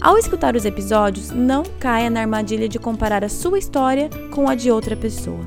Ao 0.00 0.16
escutar 0.16 0.54
os 0.54 0.64
episódios, 0.64 1.30
não 1.30 1.64
caia 1.80 2.08
na 2.08 2.20
armadilha 2.20 2.68
de 2.68 2.78
comparar 2.78 3.24
a 3.24 3.28
sua 3.28 3.58
história 3.58 4.08
com 4.30 4.48
a 4.48 4.54
de 4.54 4.70
outra 4.70 4.96
pessoa. 4.96 5.44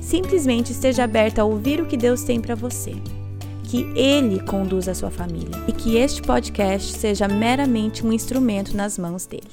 Simplesmente 0.00 0.70
esteja 0.70 1.02
aberta 1.02 1.42
a 1.42 1.44
ouvir 1.44 1.80
o 1.80 1.86
que 1.86 1.96
Deus 1.96 2.22
tem 2.22 2.40
para 2.40 2.54
você. 2.54 2.94
Que 3.64 3.82
Ele 3.96 4.40
conduza 4.40 4.92
a 4.92 4.94
sua 4.94 5.10
família 5.10 5.50
e 5.66 5.72
que 5.72 5.96
este 5.96 6.22
podcast 6.22 6.92
seja 6.96 7.26
meramente 7.26 8.06
um 8.06 8.12
instrumento 8.12 8.76
nas 8.76 8.96
mãos 8.96 9.26
dele. 9.26 9.50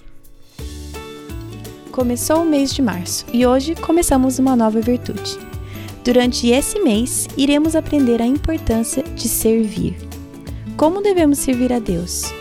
Começou 1.92 2.44
o 2.44 2.46
mês 2.46 2.72
de 2.72 2.84
março 2.84 3.26
e 3.34 3.48
hoje 3.48 3.74
começamos 3.74 4.38
uma 4.38 4.56
nova 4.56 4.80
virtude. 4.80 5.40
Durante 6.04 6.50
esse 6.50 6.80
mês, 6.82 7.28
iremos 7.36 7.76
aprender 7.76 8.22
a 8.22 8.28
importância 8.28 9.02
de 9.02 9.28
servir. 9.28 9.98
Como 10.78 11.02
devemos 11.02 11.40
servir 11.40 11.74
a 11.74 11.80
Deus? 11.80 12.32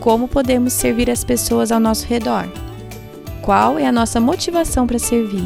Como 0.00 0.26
podemos 0.26 0.72
servir 0.72 1.10
as 1.10 1.22
pessoas 1.22 1.70
ao 1.70 1.78
nosso 1.78 2.06
redor? 2.06 2.48
Qual 3.42 3.78
é 3.78 3.86
a 3.86 3.92
nossa 3.92 4.18
motivação 4.18 4.86
para 4.86 4.98
servir? 4.98 5.44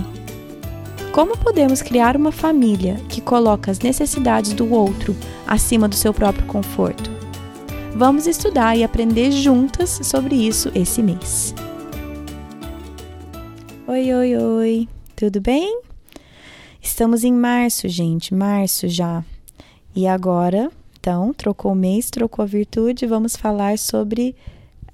Como 1.12 1.36
podemos 1.36 1.82
criar 1.82 2.16
uma 2.16 2.30
família 2.30 2.94
que 3.08 3.20
coloca 3.20 3.72
as 3.72 3.80
necessidades 3.80 4.52
do 4.52 4.72
outro 4.72 5.16
acima 5.44 5.88
do 5.88 5.96
seu 5.96 6.14
próprio 6.14 6.46
conforto? 6.46 7.10
Vamos 7.96 8.28
estudar 8.28 8.76
e 8.76 8.84
aprender 8.84 9.32
juntas 9.32 9.98
sobre 10.04 10.36
isso 10.36 10.70
esse 10.72 11.02
mês. 11.02 11.52
Oi, 13.88 14.14
oi, 14.14 14.36
oi, 14.36 14.88
tudo 15.16 15.40
bem? 15.40 15.80
Estamos 16.80 17.24
em 17.24 17.32
março, 17.32 17.88
gente, 17.88 18.32
março 18.32 18.86
já. 18.88 19.24
E 19.96 20.06
agora 20.06 20.70
então, 21.04 21.34
trocou 21.34 21.72
o 21.72 21.74
mês, 21.74 22.08
trocou 22.08 22.42
a 22.42 22.46
virtude, 22.46 23.04
vamos 23.04 23.36
falar 23.36 23.76
sobre 23.76 24.34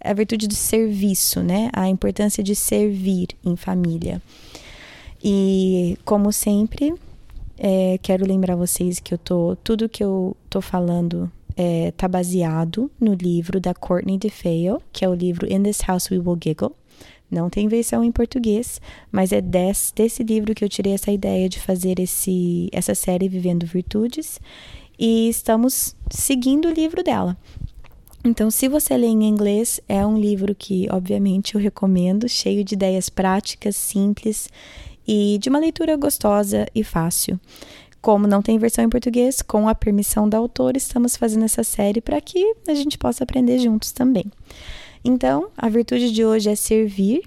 a 0.00 0.12
virtude 0.12 0.48
do 0.48 0.56
serviço, 0.56 1.40
né? 1.40 1.70
A 1.72 1.88
importância 1.88 2.42
de 2.42 2.56
servir 2.56 3.28
em 3.44 3.54
família. 3.54 4.20
E, 5.22 5.96
como 6.04 6.32
sempre, 6.32 6.92
é, 7.56 7.96
quero 8.02 8.26
lembrar 8.26 8.56
vocês 8.56 8.98
que 8.98 9.14
eu 9.14 9.18
tô. 9.18 9.54
Tudo 9.62 9.88
que 9.88 10.02
eu 10.02 10.36
tô 10.50 10.60
falando 10.60 11.30
é, 11.56 11.92
tá 11.92 12.08
baseado 12.08 12.90
no 13.00 13.14
livro 13.14 13.60
da 13.60 13.72
Courtney 13.72 14.18
DeFeo, 14.18 14.82
que 14.92 15.04
é 15.04 15.08
o 15.08 15.14
livro 15.14 15.46
In 15.46 15.62
This 15.62 15.80
House 15.86 16.10
We 16.10 16.18
Will 16.18 16.36
Giggle. 16.42 16.74
Não 17.30 17.48
tem 17.48 17.68
versão 17.68 18.02
em 18.02 18.10
português, 18.10 18.80
mas 19.12 19.30
é 19.30 19.40
desse, 19.40 19.94
desse 19.94 20.24
livro 20.24 20.56
que 20.56 20.64
eu 20.64 20.68
tirei 20.68 20.92
essa 20.92 21.12
ideia 21.12 21.48
de 21.48 21.60
fazer 21.60 22.00
esse, 22.00 22.68
essa 22.72 22.96
série 22.96 23.28
Vivendo 23.28 23.64
Virtudes 23.64 24.40
e 25.00 25.30
estamos 25.30 25.96
seguindo 26.10 26.68
o 26.68 26.72
livro 26.72 27.02
dela. 27.02 27.34
Então, 28.22 28.50
se 28.50 28.68
você 28.68 28.94
lê 28.98 29.06
em 29.06 29.24
inglês, 29.24 29.80
é 29.88 30.04
um 30.04 30.18
livro 30.18 30.54
que, 30.54 30.86
obviamente, 30.90 31.54
eu 31.54 31.60
recomendo, 31.60 32.28
cheio 32.28 32.62
de 32.62 32.74
ideias 32.74 33.08
práticas, 33.08 33.76
simples 33.76 34.50
e 35.08 35.38
de 35.38 35.48
uma 35.48 35.58
leitura 35.58 35.96
gostosa 35.96 36.66
e 36.74 36.84
fácil. 36.84 37.40
Como 38.02 38.26
não 38.26 38.42
tem 38.42 38.58
versão 38.58 38.84
em 38.84 38.90
português, 38.90 39.40
com 39.40 39.66
a 39.66 39.74
permissão 39.74 40.28
da 40.28 40.36
autora, 40.36 40.76
estamos 40.76 41.16
fazendo 41.16 41.46
essa 41.46 41.64
série 41.64 42.02
para 42.02 42.20
que 42.20 42.54
a 42.68 42.74
gente 42.74 42.98
possa 42.98 43.24
aprender 43.24 43.58
juntos 43.58 43.92
também. 43.92 44.26
Então, 45.02 45.48
a 45.56 45.70
virtude 45.70 46.12
de 46.12 46.22
hoje 46.22 46.50
é 46.50 46.54
servir. 46.54 47.22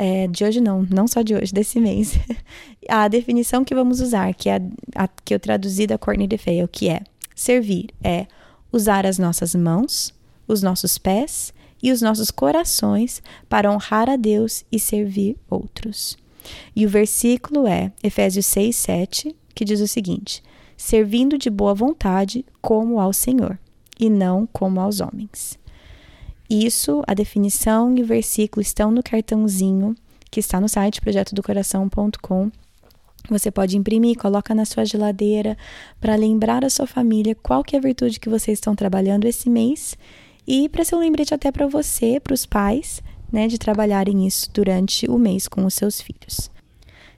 É, 0.00 0.28
de 0.28 0.44
hoje 0.44 0.60
não, 0.60 0.86
não 0.88 1.08
só 1.08 1.22
de 1.22 1.34
hoje, 1.34 1.52
desse 1.52 1.80
mês. 1.80 2.16
a 2.88 3.08
definição 3.08 3.64
que 3.64 3.74
vamos 3.74 4.00
usar, 4.00 4.32
que 4.32 4.48
é 4.48 4.56
a, 4.56 5.04
a 5.04 5.08
que 5.08 5.34
eu 5.34 5.40
traduzi 5.40 5.88
da 5.88 5.98
Courtney 5.98 6.28
DeFeo, 6.28 6.68
que 6.68 6.88
é 6.88 7.02
servir 7.34 7.88
é 8.02 8.26
usar 8.72 9.04
as 9.04 9.18
nossas 9.18 9.54
mãos, 9.54 10.14
os 10.46 10.62
nossos 10.62 10.98
pés 10.98 11.52
e 11.82 11.92
os 11.92 12.00
nossos 12.02 12.30
corações 12.30 13.22
para 13.48 13.70
honrar 13.70 14.08
a 14.08 14.16
Deus 14.16 14.64
e 14.70 14.78
servir 14.78 15.36
outros. 15.50 16.16
E 16.74 16.86
o 16.86 16.88
versículo 16.88 17.66
é 17.66 17.92
Efésios 18.02 18.46
6, 18.46 18.76
7, 18.76 19.36
que 19.54 19.64
diz 19.64 19.80
o 19.80 19.88
seguinte: 19.88 20.42
servindo 20.76 21.36
de 21.36 21.50
boa 21.50 21.74
vontade 21.74 22.44
como 22.60 23.00
ao 23.00 23.12
Senhor, 23.12 23.58
e 23.98 24.08
não 24.08 24.46
como 24.46 24.80
aos 24.80 25.00
homens. 25.00 25.58
Isso, 26.48 27.02
a 27.06 27.14
definição 27.14 27.96
e 27.96 28.02
o 28.02 28.06
versículo 28.06 28.62
estão 28.62 28.90
no 28.90 29.02
cartãozinho 29.02 29.94
que 30.30 30.40
está 30.40 30.60
no 30.60 30.68
site 30.68 31.00
projetodocoração.com 31.00 32.50
você 33.28 33.50
pode 33.50 33.76
imprimir, 33.76 34.16
coloca 34.16 34.54
na 34.54 34.64
sua 34.64 34.84
geladeira 34.84 35.56
para 36.00 36.16
lembrar 36.16 36.64
a 36.64 36.70
sua 36.70 36.86
família 36.86 37.34
qual 37.34 37.62
que 37.62 37.76
é 37.76 37.78
a 37.78 37.82
virtude 37.82 38.18
que 38.18 38.28
vocês 38.28 38.58
estão 38.58 38.74
trabalhando 38.74 39.26
esse 39.26 39.50
mês 39.50 39.98
e 40.46 40.68
para 40.68 40.84
ser 40.84 40.94
um 40.94 41.00
lembrete 41.00 41.34
até 41.34 41.52
para 41.52 41.66
você, 41.66 42.18
para 42.18 42.32
os 42.32 42.46
pais, 42.46 43.02
né, 43.30 43.46
de 43.46 43.58
trabalharem 43.58 44.26
isso 44.26 44.50
durante 44.52 45.06
o 45.10 45.18
mês 45.18 45.46
com 45.46 45.66
os 45.66 45.74
seus 45.74 46.00
filhos. 46.00 46.50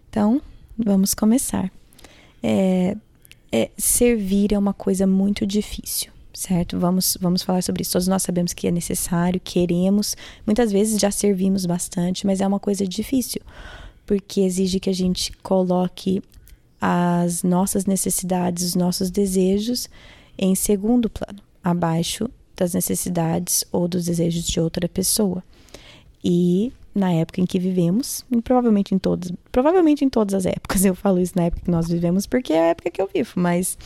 Então, 0.08 0.42
vamos 0.76 1.14
começar. 1.14 1.70
É, 2.42 2.96
é, 3.52 3.70
servir 3.78 4.52
é 4.52 4.58
uma 4.58 4.74
coisa 4.74 5.06
muito 5.06 5.46
difícil, 5.46 6.10
certo? 6.40 6.78
Vamos, 6.78 7.16
vamos 7.20 7.42
falar 7.42 7.62
sobre 7.62 7.82
isso. 7.82 7.92
Todos 7.92 8.08
nós 8.08 8.22
sabemos 8.22 8.52
que 8.52 8.66
é 8.66 8.70
necessário, 8.70 9.40
queremos, 9.42 10.16
muitas 10.46 10.72
vezes 10.72 11.00
já 11.00 11.10
servimos 11.10 11.66
bastante, 11.66 12.26
mas 12.26 12.40
é 12.40 12.46
uma 12.46 12.60
coisa 12.60 12.86
difícil 12.86 13.40
porque 14.06 14.40
exige 14.40 14.80
que 14.80 14.90
a 14.90 14.94
gente 14.94 15.32
coloque 15.42 16.20
as 16.80 17.44
nossas 17.44 17.86
necessidades, 17.86 18.64
os 18.64 18.74
nossos 18.74 19.08
desejos 19.08 19.88
em 20.36 20.52
segundo 20.56 21.08
plano, 21.08 21.40
abaixo 21.62 22.28
das 22.56 22.74
necessidades 22.74 23.62
ou 23.70 23.86
dos 23.86 24.06
desejos 24.06 24.44
de 24.44 24.58
outra 24.58 24.88
pessoa. 24.88 25.44
E 26.24 26.72
na 26.92 27.12
época 27.12 27.40
em 27.40 27.46
que 27.46 27.58
vivemos, 27.58 28.24
e 28.32 28.42
provavelmente 28.42 28.94
em 28.94 28.98
todas, 28.98 29.32
provavelmente 29.52 30.04
em 30.04 30.08
todas 30.08 30.34
as 30.34 30.46
épocas, 30.46 30.82
eu 30.84 30.94
falo 30.94 31.20
isso 31.20 31.34
na 31.36 31.44
época 31.44 31.62
que 31.64 31.70
nós 31.70 31.88
vivemos 31.88 32.26
porque 32.26 32.52
é 32.52 32.60
a 32.60 32.66
época 32.70 32.90
que 32.90 33.00
eu 33.00 33.08
vivo, 33.12 33.34
mas 33.36 33.78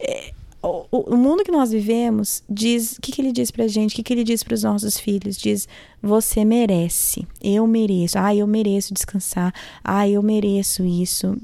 é, 0.00 0.32
o, 0.62 1.14
o, 1.14 1.16
mundo 1.16 1.42
que 1.42 1.50
nós 1.50 1.72
vivemos 1.72 2.44
diz, 2.48 2.96
o 2.96 3.00
que, 3.00 3.10
que 3.10 3.20
ele 3.20 3.32
diz 3.32 3.50
pra 3.50 3.66
gente, 3.66 3.92
o 3.92 3.96
que, 3.96 4.02
que 4.02 4.12
ele 4.12 4.22
diz 4.22 4.44
para 4.44 4.54
os 4.54 4.62
nossos 4.62 4.96
filhos? 4.96 5.36
Diz, 5.36 5.66
você 6.00 6.44
merece, 6.44 7.26
eu 7.42 7.66
mereço, 7.66 8.16
ah, 8.18 8.34
eu 8.34 8.46
mereço 8.46 8.94
descansar, 8.94 9.52
ah, 9.82 10.08
eu 10.08 10.22
mereço 10.22 10.84
isso, 10.84 11.36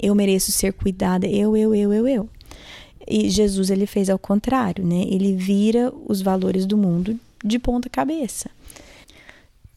eu 0.00 0.14
mereço 0.14 0.52
ser 0.52 0.74
cuidada, 0.74 1.26
eu, 1.26 1.56
eu, 1.56 1.74
eu, 1.74 1.94
eu, 1.94 2.06
eu. 2.06 2.28
E 3.08 3.30
Jesus, 3.30 3.70
ele 3.70 3.86
fez 3.86 4.10
ao 4.10 4.18
contrário, 4.18 4.84
né? 4.84 5.04
Ele 5.08 5.34
vira 5.34 5.92
os 6.06 6.20
valores 6.20 6.66
do 6.66 6.76
mundo 6.76 7.18
de 7.42 7.58
ponta 7.58 7.88
cabeça. 7.88 8.50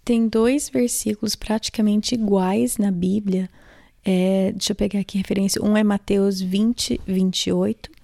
Tem 0.04 0.28
dois 0.28 0.70
versículos 0.70 1.36
praticamente 1.36 2.14
iguais 2.16 2.78
na 2.78 2.92
Bíblia, 2.92 3.50
é, 4.04 4.52
deixa 4.52 4.72
eu 4.72 4.76
pegar 4.76 5.00
aqui 5.00 5.18
a 5.18 5.22
referência. 5.22 5.64
Um 5.64 5.78
é 5.78 5.84
Mateus 5.84 6.42
20, 6.42 7.00
28 7.06 7.99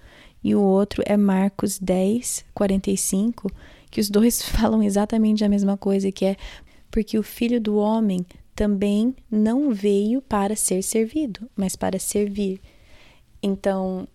e 0.46 0.54
o 0.54 0.62
outro 0.62 1.02
é 1.04 1.16
Marcos 1.16 1.76
10, 1.76 2.44
45, 2.54 3.50
que 3.90 4.00
os 4.00 4.08
dois 4.08 4.40
falam 4.48 4.80
exatamente 4.80 5.42
a 5.42 5.48
mesma 5.48 5.76
coisa, 5.76 6.12
que 6.12 6.24
é 6.24 6.36
porque 6.88 7.18
o 7.18 7.22
filho 7.22 7.60
do 7.60 7.76
homem 7.76 8.24
também 8.54 9.12
não 9.28 9.74
veio 9.74 10.22
para 10.22 10.54
ser 10.54 10.82
servido, 10.82 11.50
mas 11.56 11.74
para 11.74 11.98
servir. 11.98 12.60
Então, 13.42 14.06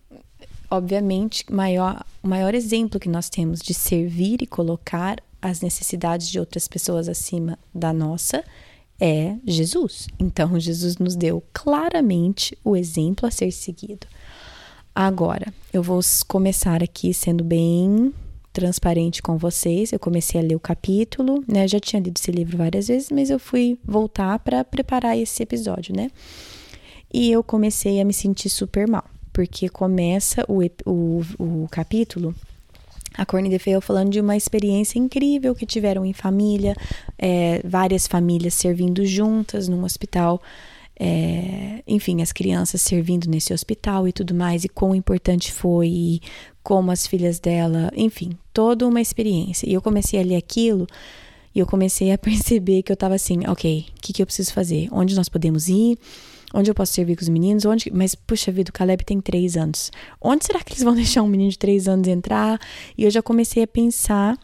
obviamente, 0.70 1.44
maior, 1.52 2.02
o 2.22 2.28
maior 2.28 2.54
exemplo 2.54 2.98
que 2.98 3.10
nós 3.10 3.28
temos 3.28 3.60
de 3.60 3.74
servir 3.74 4.40
e 4.40 4.46
colocar 4.46 5.22
as 5.40 5.60
necessidades 5.60 6.30
de 6.30 6.40
outras 6.40 6.66
pessoas 6.66 7.10
acima 7.10 7.58
da 7.74 7.92
nossa 7.92 8.42
é 8.98 9.36
Jesus. 9.44 10.06
Então, 10.18 10.58
Jesus 10.58 10.96
nos 10.96 11.14
deu 11.14 11.44
claramente 11.52 12.56
o 12.64 12.74
exemplo 12.74 13.28
a 13.28 13.30
ser 13.30 13.50
seguido. 13.50 14.06
Agora, 14.94 15.52
eu 15.72 15.82
vou 15.82 16.00
começar 16.28 16.82
aqui 16.82 17.14
sendo 17.14 17.42
bem 17.42 18.12
transparente 18.52 19.22
com 19.22 19.38
vocês. 19.38 19.90
Eu 19.90 19.98
comecei 19.98 20.38
a 20.38 20.44
ler 20.44 20.54
o 20.54 20.60
capítulo, 20.60 21.42
né? 21.48 21.66
Já 21.66 21.80
tinha 21.80 22.00
lido 22.00 22.18
esse 22.18 22.30
livro 22.30 22.58
várias 22.58 22.88
vezes, 22.88 23.10
mas 23.10 23.30
eu 23.30 23.38
fui 23.38 23.78
voltar 23.84 24.38
para 24.40 24.62
preparar 24.62 25.16
esse 25.16 25.42
episódio, 25.42 25.96
né? 25.96 26.10
E 27.12 27.30
eu 27.32 27.42
comecei 27.42 28.00
a 28.00 28.04
me 28.04 28.12
sentir 28.12 28.50
super 28.50 28.86
mal, 28.86 29.04
porque 29.32 29.68
começa 29.68 30.44
o, 30.46 30.60
o, 30.84 31.22
o 31.38 31.68
capítulo 31.70 32.34
a 33.14 33.26
Corny 33.26 33.50
DeFeo 33.50 33.80
falando 33.80 34.10
de 34.10 34.20
uma 34.20 34.36
experiência 34.36 34.98
incrível 34.98 35.54
que 35.54 35.66
tiveram 35.66 36.04
em 36.04 36.12
família, 36.12 36.74
é, 37.18 37.60
várias 37.64 38.06
famílias 38.06 38.54
servindo 38.54 39.04
juntas 39.04 39.68
num 39.68 39.84
hospital, 39.84 40.40
é, 40.98 41.82
enfim, 41.86 42.22
as 42.22 42.32
crianças 42.32 42.80
servindo 42.82 43.28
nesse 43.28 43.52
hospital 43.52 44.06
e 44.06 44.12
tudo 44.12 44.34
mais, 44.34 44.64
e 44.64 44.68
quão 44.68 44.94
importante 44.94 45.52
foi, 45.52 45.88
e 45.88 46.20
como 46.62 46.90
as 46.90 47.06
filhas 47.06 47.38
dela, 47.38 47.90
enfim, 47.96 48.36
toda 48.52 48.86
uma 48.86 49.00
experiência. 49.00 49.68
E 49.68 49.74
eu 49.74 49.82
comecei 49.82 50.20
a 50.20 50.22
ler 50.22 50.36
aquilo 50.36 50.86
e 51.54 51.58
eu 51.58 51.66
comecei 51.66 52.12
a 52.12 52.18
perceber 52.18 52.82
que 52.82 52.92
eu 52.92 52.96
tava 52.96 53.14
assim, 53.14 53.40
ok, 53.46 53.86
o 53.96 54.00
que, 54.00 54.12
que 54.12 54.22
eu 54.22 54.26
preciso 54.26 54.52
fazer? 54.52 54.88
Onde 54.92 55.14
nós 55.14 55.28
podemos 55.28 55.68
ir? 55.68 55.98
Onde 56.54 56.70
eu 56.70 56.74
posso 56.74 56.92
servir 56.92 57.16
com 57.16 57.22
os 57.22 57.28
meninos? 57.28 57.64
Onde? 57.64 57.90
Mas, 57.90 58.14
puxa 58.14 58.52
vida, 58.52 58.68
o 58.68 58.72
Caleb 58.72 59.04
tem 59.04 59.20
três 59.20 59.56
anos. 59.56 59.90
Onde 60.20 60.44
será 60.44 60.60
que 60.60 60.72
eles 60.74 60.82
vão 60.82 60.94
deixar 60.94 61.22
um 61.22 61.26
menino 61.26 61.50
de 61.50 61.58
três 61.58 61.88
anos 61.88 62.06
entrar? 62.06 62.60
E 62.96 63.04
eu 63.04 63.10
já 63.10 63.22
comecei 63.22 63.62
a 63.62 63.66
pensar 63.66 64.38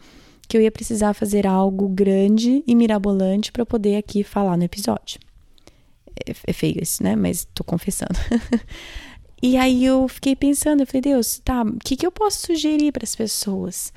que 0.47 0.57
eu 0.57 0.61
ia 0.61 0.71
precisar 0.71 1.13
fazer 1.13 1.45
algo 1.45 1.87
grande 1.87 2.63
e 2.65 2.73
mirabolante 2.73 3.51
para 3.51 3.63
poder 3.63 3.97
aqui 3.97 4.23
falar 4.23 4.57
no 4.57 4.63
episódio. 4.63 5.19
É, 6.27 6.33
é 6.47 6.53
feio 6.53 6.81
isso, 6.81 7.03
né? 7.03 7.15
Mas 7.15 7.47
tô 7.53 7.63
confessando. 7.63 8.17
e 9.41 9.57
aí 9.57 9.85
eu 9.85 10.07
fiquei 10.07 10.35
pensando, 10.35 10.81
eu 10.81 10.87
falei, 10.87 11.01
Deus, 11.01 11.39
tá, 11.43 11.63
o 11.63 11.77
que, 11.83 11.95
que 11.95 12.05
eu 12.05 12.11
posso 12.11 12.47
sugerir 12.47 12.91
para 12.91 13.03
as 13.03 13.15
pessoas? 13.15 13.91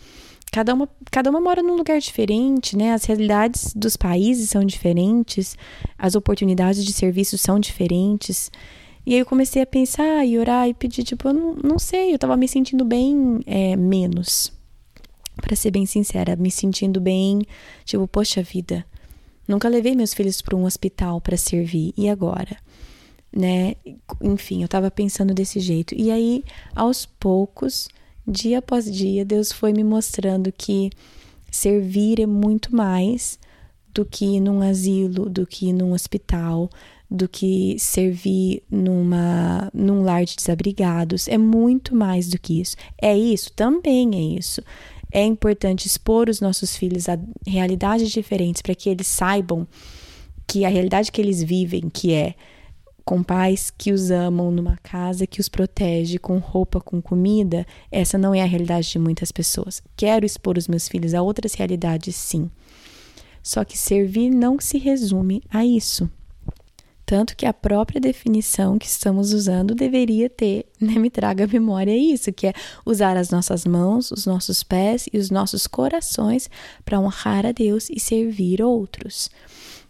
cada 0.52 0.74
uma, 0.74 0.86
cada 1.10 1.30
uma 1.30 1.40
mora 1.40 1.62
num 1.62 1.74
lugar 1.74 1.98
diferente, 1.98 2.76
né? 2.76 2.92
As 2.92 3.04
realidades 3.04 3.72
dos 3.74 3.96
países 3.96 4.50
são 4.50 4.62
diferentes, 4.62 5.56
as 5.98 6.14
oportunidades 6.14 6.84
de 6.84 6.92
serviço 6.92 7.38
são 7.38 7.58
diferentes. 7.58 8.50
E 9.06 9.14
aí 9.14 9.18
eu 9.18 9.26
comecei 9.26 9.62
a 9.62 9.66
pensar 9.66 10.24
e 10.26 10.38
orar 10.38 10.68
e 10.68 10.74
pedir, 10.74 11.02
tipo, 11.02 11.26
eu 11.26 11.32
não, 11.32 11.54
não 11.54 11.78
sei, 11.78 12.14
eu 12.14 12.18
tava 12.18 12.36
me 12.36 12.46
sentindo 12.46 12.84
bem 12.84 13.40
é, 13.46 13.74
menos. 13.74 14.52
para 15.40 15.56
ser 15.56 15.70
bem 15.70 15.86
sincera, 15.86 16.36
me 16.36 16.50
sentindo 16.50 17.00
bem, 17.00 17.40
tipo, 17.86 18.06
poxa 18.06 18.42
vida, 18.42 18.84
nunca 19.46 19.68
levei 19.68 19.94
meus 19.94 20.14
filhos 20.14 20.40
para 20.40 20.56
um 20.56 20.64
hospital 20.64 21.20
para 21.20 21.36
servir, 21.36 21.92
e 21.96 22.08
agora? 22.08 22.56
Né? 23.34 23.76
Enfim, 24.20 24.62
eu 24.62 24.68
tava 24.68 24.90
pensando 24.90 25.32
desse 25.32 25.58
jeito. 25.58 25.94
E 25.94 26.10
aí, 26.10 26.44
aos 26.74 27.06
poucos, 27.06 27.88
dia 28.26 28.58
após 28.58 28.90
dia, 28.90 29.24
Deus 29.24 29.50
foi 29.50 29.72
me 29.72 29.82
mostrando 29.82 30.52
que 30.52 30.90
servir 31.50 32.20
é 32.20 32.26
muito 32.26 32.74
mais 32.74 33.38
do 33.92 34.04
que 34.04 34.40
num 34.40 34.62
asilo, 34.62 35.28
do 35.28 35.46
que 35.46 35.72
num 35.72 35.92
hospital, 35.92 36.70
do 37.10 37.28
que 37.28 37.76
servir 37.78 38.62
numa, 38.70 39.70
num 39.74 40.02
lar 40.02 40.24
de 40.24 40.34
desabrigados. 40.34 41.28
É 41.28 41.36
muito 41.36 41.94
mais 41.94 42.28
do 42.28 42.38
que 42.38 42.60
isso. 42.60 42.74
É 43.00 43.16
isso? 43.16 43.52
Também 43.52 44.10
é 44.14 44.38
isso. 44.38 44.62
É 45.14 45.22
importante 45.22 45.86
expor 45.86 46.30
os 46.30 46.40
nossos 46.40 46.74
filhos 46.74 47.06
a 47.06 47.18
realidades 47.46 48.10
diferentes 48.10 48.62
para 48.62 48.74
que 48.74 48.88
eles 48.88 49.06
saibam 49.06 49.68
que 50.46 50.64
a 50.64 50.68
realidade 50.70 51.12
que 51.12 51.20
eles 51.20 51.42
vivem, 51.42 51.90
que 51.90 52.14
é 52.14 52.34
com 53.04 53.22
pais 53.22 53.70
que 53.70 53.92
os 53.92 54.10
amam, 54.10 54.50
numa 54.50 54.78
casa 54.78 55.26
que 55.26 55.40
os 55.40 55.48
protege, 55.48 56.18
com 56.18 56.38
roupa, 56.38 56.80
com 56.80 57.02
comida, 57.02 57.66
essa 57.90 58.16
não 58.16 58.34
é 58.34 58.40
a 58.40 58.46
realidade 58.46 58.90
de 58.90 58.98
muitas 58.98 59.30
pessoas. 59.30 59.82
Quero 59.94 60.24
expor 60.24 60.56
os 60.56 60.66
meus 60.66 60.88
filhos 60.88 61.12
a 61.12 61.20
outras 61.20 61.52
realidades, 61.52 62.16
sim. 62.16 62.50
Só 63.42 63.64
que 63.64 63.76
servir 63.76 64.30
não 64.30 64.58
se 64.60 64.78
resume 64.78 65.42
a 65.50 65.64
isso. 65.64 66.08
Tanto 67.12 67.36
que 67.36 67.44
a 67.44 67.52
própria 67.52 68.00
definição 68.00 68.78
que 68.78 68.86
estamos 68.86 69.34
usando 69.34 69.74
deveria 69.74 70.30
ter, 70.30 70.64
né, 70.80 70.94
me 70.94 71.10
traga 71.10 71.44
à 71.44 71.46
memória 71.46 71.94
isso, 71.94 72.32
que 72.32 72.46
é 72.46 72.54
usar 72.86 73.18
as 73.18 73.28
nossas 73.28 73.66
mãos, 73.66 74.10
os 74.10 74.24
nossos 74.24 74.62
pés 74.62 75.10
e 75.12 75.18
os 75.18 75.30
nossos 75.30 75.66
corações 75.66 76.48
para 76.86 76.98
honrar 76.98 77.44
a 77.44 77.52
Deus 77.52 77.90
e 77.90 78.00
servir 78.00 78.62
outros. 78.62 79.28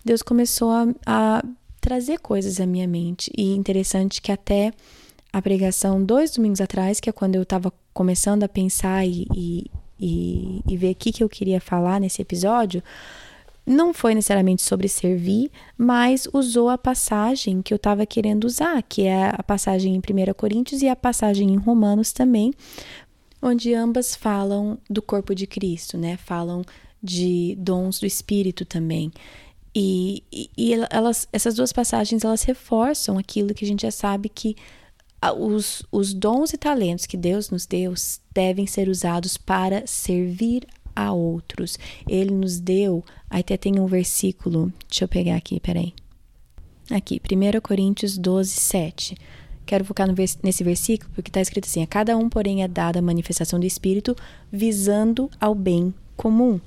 Deus 0.04 0.20
começou 0.20 0.72
a, 0.72 0.88
a 1.06 1.44
trazer 1.80 2.18
coisas 2.18 2.58
à 2.58 2.66
minha 2.66 2.88
mente. 2.88 3.30
E 3.38 3.54
interessante 3.54 4.20
que 4.20 4.32
até 4.32 4.72
a 5.32 5.40
pregação 5.40 6.04
dois 6.04 6.32
domingos 6.32 6.60
atrás, 6.60 6.98
que 6.98 7.08
é 7.08 7.12
quando 7.12 7.36
eu 7.36 7.44
estava 7.44 7.72
começando 7.94 8.42
a 8.42 8.48
pensar 8.48 9.06
e, 9.06 9.28
e, 9.32 9.70
e, 10.00 10.60
e 10.68 10.76
ver 10.76 10.90
o 10.90 10.96
que, 10.96 11.12
que 11.12 11.22
eu 11.22 11.28
queria 11.28 11.60
falar 11.60 12.00
nesse 12.00 12.20
episódio, 12.20 12.82
não 13.66 13.94
foi 13.94 14.14
necessariamente 14.14 14.62
sobre 14.62 14.88
servir, 14.88 15.50
mas 15.78 16.26
usou 16.32 16.68
a 16.68 16.76
passagem 16.76 17.62
que 17.62 17.72
eu 17.72 17.76
estava 17.76 18.04
querendo 18.04 18.44
usar, 18.44 18.82
que 18.82 19.02
é 19.02 19.30
a 19.32 19.42
passagem 19.42 19.94
em 19.94 19.98
1 19.98 20.34
Coríntios 20.34 20.82
e 20.82 20.88
a 20.88 20.96
passagem 20.96 21.50
em 21.50 21.56
Romanos 21.56 22.12
também, 22.12 22.52
onde 23.40 23.72
ambas 23.74 24.14
falam 24.14 24.78
do 24.90 25.00
corpo 25.00 25.34
de 25.34 25.46
Cristo, 25.46 25.96
né? 25.96 26.16
Falam 26.16 26.62
de 27.02 27.56
dons 27.58 27.98
do 28.00 28.06
Espírito 28.06 28.64
também. 28.64 29.12
E, 29.74 30.22
e, 30.30 30.74
elas, 30.90 31.26
essas 31.32 31.54
duas 31.54 31.72
passagens 31.72 32.24
elas 32.24 32.42
reforçam 32.42 33.16
aquilo 33.16 33.54
que 33.54 33.64
a 33.64 33.68
gente 33.68 33.82
já 33.82 33.90
sabe 33.90 34.28
que 34.28 34.54
os, 35.38 35.82
os 35.90 36.12
dons 36.12 36.52
e 36.52 36.58
talentos 36.58 37.06
que 37.06 37.16
Deus 37.16 37.48
nos 37.48 37.64
deu 37.64 37.94
devem 38.34 38.66
ser 38.66 38.88
usados 38.88 39.36
para 39.36 39.86
servir 39.86 40.66
a 40.94 41.12
outros. 41.12 41.78
Ele 42.08 42.30
nos 42.30 42.58
deu, 42.60 43.04
até 43.28 43.56
tem 43.56 43.78
um 43.78 43.86
versículo, 43.86 44.72
deixa 44.88 45.04
eu 45.04 45.08
pegar 45.08 45.36
aqui, 45.36 45.60
peraí. 45.60 45.92
Aqui, 46.90 47.20
1 47.20 47.60
Coríntios 47.60 48.18
12, 48.18 48.50
7. 48.50 49.16
Quero 49.64 49.84
focar 49.84 50.06
no, 50.06 50.14
nesse 50.42 50.64
versículo 50.64 51.10
porque 51.14 51.30
está 51.30 51.40
escrito 51.40 51.66
assim: 51.66 51.82
A 51.82 51.86
cada 51.86 52.16
um, 52.16 52.28
porém, 52.28 52.62
é 52.62 52.68
dada 52.68 52.98
a 52.98 53.02
manifestação 53.02 53.58
do 53.58 53.66
Espírito 53.66 54.16
visando 54.50 55.30
ao 55.40 55.54
bem 55.54 55.94
comum. 56.16 56.60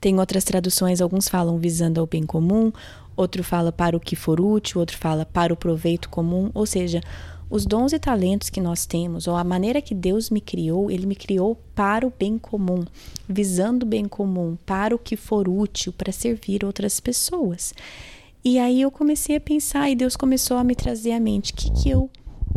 Tem 0.00 0.18
outras 0.18 0.44
traduções, 0.44 1.00
alguns 1.00 1.28
falam 1.28 1.58
visando 1.58 2.00
ao 2.00 2.06
bem 2.06 2.24
comum, 2.24 2.72
outro 3.14 3.44
fala 3.44 3.70
para 3.70 3.96
o 3.96 4.00
que 4.00 4.16
for 4.16 4.40
útil, 4.40 4.80
outro 4.80 4.96
fala 4.96 5.26
para 5.26 5.52
o 5.52 5.56
proveito 5.56 6.08
comum, 6.08 6.50
ou 6.54 6.64
seja, 6.64 7.02
os 7.50 7.66
dons 7.66 7.92
e 7.92 7.98
talentos 7.98 8.48
que 8.48 8.60
nós 8.60 8.86
temos, 8.86 9.26
ou 9.26 9.34
a 9.34 9.42
maneira 9.42 9.82
que 9.82 9.94
Deus 9.94 10.30
me 10.30 10.40
criou, 10.40 10.88
Ele 10.88 11.04
me 11.04 11.16
criou 11.16 11.58
para 11.74 12.06
o 12.06 12.12
bem 12.16 12.38
comum, 12.38 12.84
visando 13.28 13.84
o 13.84 13.88
bem 13.88 14.06
comum, 14.06 14.56
para 14.64 14.94
o 14.94 14.98
que 14.98 15.16
for 15.16 15.48
útil, 15.48 15.92
para 15.92 16.12
servir 16.12 16.64
outras 16.64 17.00
pessoas. 17.00 17.74
E 18.44 18.58
aí 18.58 18.80
eu 18.80 18.90
comecei 18.90 19.34
a 19.34 19.40
pensar 19.40 19.90
e 19.90 19.96
Deus 19.96 20.16
começou 20.16 20.56
a 20.56 20.64
me 20.64 20.76
trazer 20.76 21.12
à 21.12 21.20
mente 21.20 21.52
o 21.52 21.56
que, 21.56 21.70
que 21.72 21.90
eu 21.90 22.08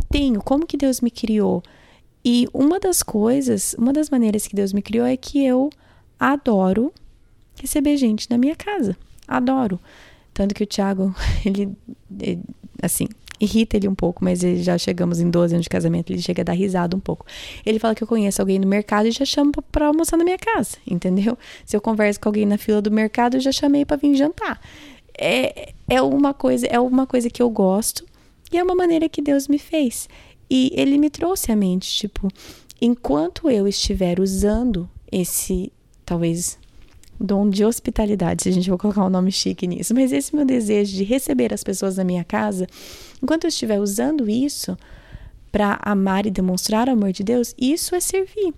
tenho, 0.08 0.40
como 0.40 0.64
que 0.64 0.76
Deus 0.76 1.00
me 1.00 1.10
criou. 1.10 1.62
E 2.24 2.46
uma 2.54 2.78
das 2.78 3.02
coisas, 3.02 3.74
uma 3.76 3.92
das 3.92 4.08
maneiras 4.08 4.46
que 4.46 4.54
Deus 4.54 4.72
me 4.72 4.80
criou 4.80 5.04
é 5.04 5.16
que 5.16 5.44
eu 5.44 5.68
adoro 6.18 6.92
receber 7.60 7.96
gente 7.96 8.30
na 8.30 8.38
minha 8.38 8.56
casa. 8.56 8.96
Adoro. 9.26 9.78
Tanto 10.32 10.54
que 10.54 10.62
o 10.62 10.66
Thiago, 10.66 11.14
ele, 11.44 11.76
ele, 12.18 12.40
assim, 12.80 13.08
irrita 13.40 13.76
ele 13.76 13.88
um 13.88 13.94
pouco, 13.94 14.24
mas 14.24 14.40
já 14.40 14.78
chegamos 14.78 15.20
em 15.20 15.30
12 15.30 15.54
anos 15.54 15.64
de 15.64 15.68
casamento, 15.68 16.12
ele 16.12 16.22
chega 16.22 16.42
a 16.42 16.44
dar 16.44 16.52
risada 16.52 16.96
um 16.96 17.00
pouco. 17.00 17.26
Ele 17.64 17.78
fala 17.78 17.94
que 17.94 18.02
eu 18.02 18.08
conheço 18.08 18.40
alguém 18.40 18.58
no 18.58 18.66
mercado 18.66 19.06
e 19.06 19.10
já 19.10 19.24
chamo 19.24 19.52
para 19.70 19.86
almoçar 19.86 20.16
na 20.16 20.24
minha 20.24 20.38
casa, 20.38 20.76
entendeu? 20.86 21.36
Se 21.64 21.76
eu 21.76 21.80
converso 21.80 22.20
com 22.20 22.28
alguém 22.28 22.46
na 22.46 22.58
fila 22.58 22.80
do 22.80 22.90
mercado, 22.90 23.36
eu 23.36 23.40
já 23.40 23.52
chamei 23.52 23.84
para 23.84 23.96
vir 23.96 24.14
jantar. 24.14 24.60
É, 25.16 25.72
é 25.88 26.02
uma 26.02 26.34
coisa, 26.34 26.66
é 26.66 26.78
uma 26.78 27.06
coisa 27.06 27.30
que 27.30 27.42
eu 27.42 27.50
gosto 27.50 28.04
e 28.52 28.58
é 28.58 28.62
uma 28.62 28.74
maneira 28.74 29.08
que 29.08 29.22
Deus 29.22 29.48
me 29.48 29.58
fez. 29.58 30.08
E 30.50 30.70
ele 30.74 30.98
me 30.98 31.10
trouxe 31.10 31.50
à 31.50 31.56
mente, 31.56 31.90
tipo, 31.90 32.28
enquanto 32.80 33.50
eu 33.50 33.66
estiver 33.66 34.20
usando 34.20 34.88
esse, 35.10 35.72
talvez 36.04 36.58
dom 37.20 37.48
de 37.48 37.64
hospitalidade, 37.64 38.42
se 38.42 38.48
a 38.48 38.52
gente 38.52 38.68
for 38.68 38.78
colocar 38.78 39.04
um 39.04 39.10
nome 39.10 39.30
chique 39.30 39.66
nisso. 39.66 39.94
Mas 39.94 40.12
esse 40.12 40.34
meu 40.34 40.44
desejo 40.44 40.94
de 40.94 41.04
receber 41.04 41.52
as 41.52 41.62
pessoas 41.62 41.96
na 41.96 42.04
minha 42.04 42.24
casa, 42.24 42.66
enquanto 43.24 43.44
eu 43.44 43.48
estiver 43.48 43.80
usando 43.80 44.28
isso 44.28 44.76
para 45.50 45.80
amar 45.82 46.26
e 46.26 46.30
demonstrar 46.30 46.88
o 46.88 46.92
amor 46.92 47.12
de 47.12 47.24
Deus, 47.24 47.54
isso 47.58 47.94
é 47.94 48.00
servir. 48.00 48.54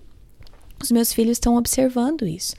Os 0.81 0.91
meus 0.91 1.11
filhos 1.13 1.37
estão 1.37 1.55
observando 1.55 2.27
isso. 2.27 2.55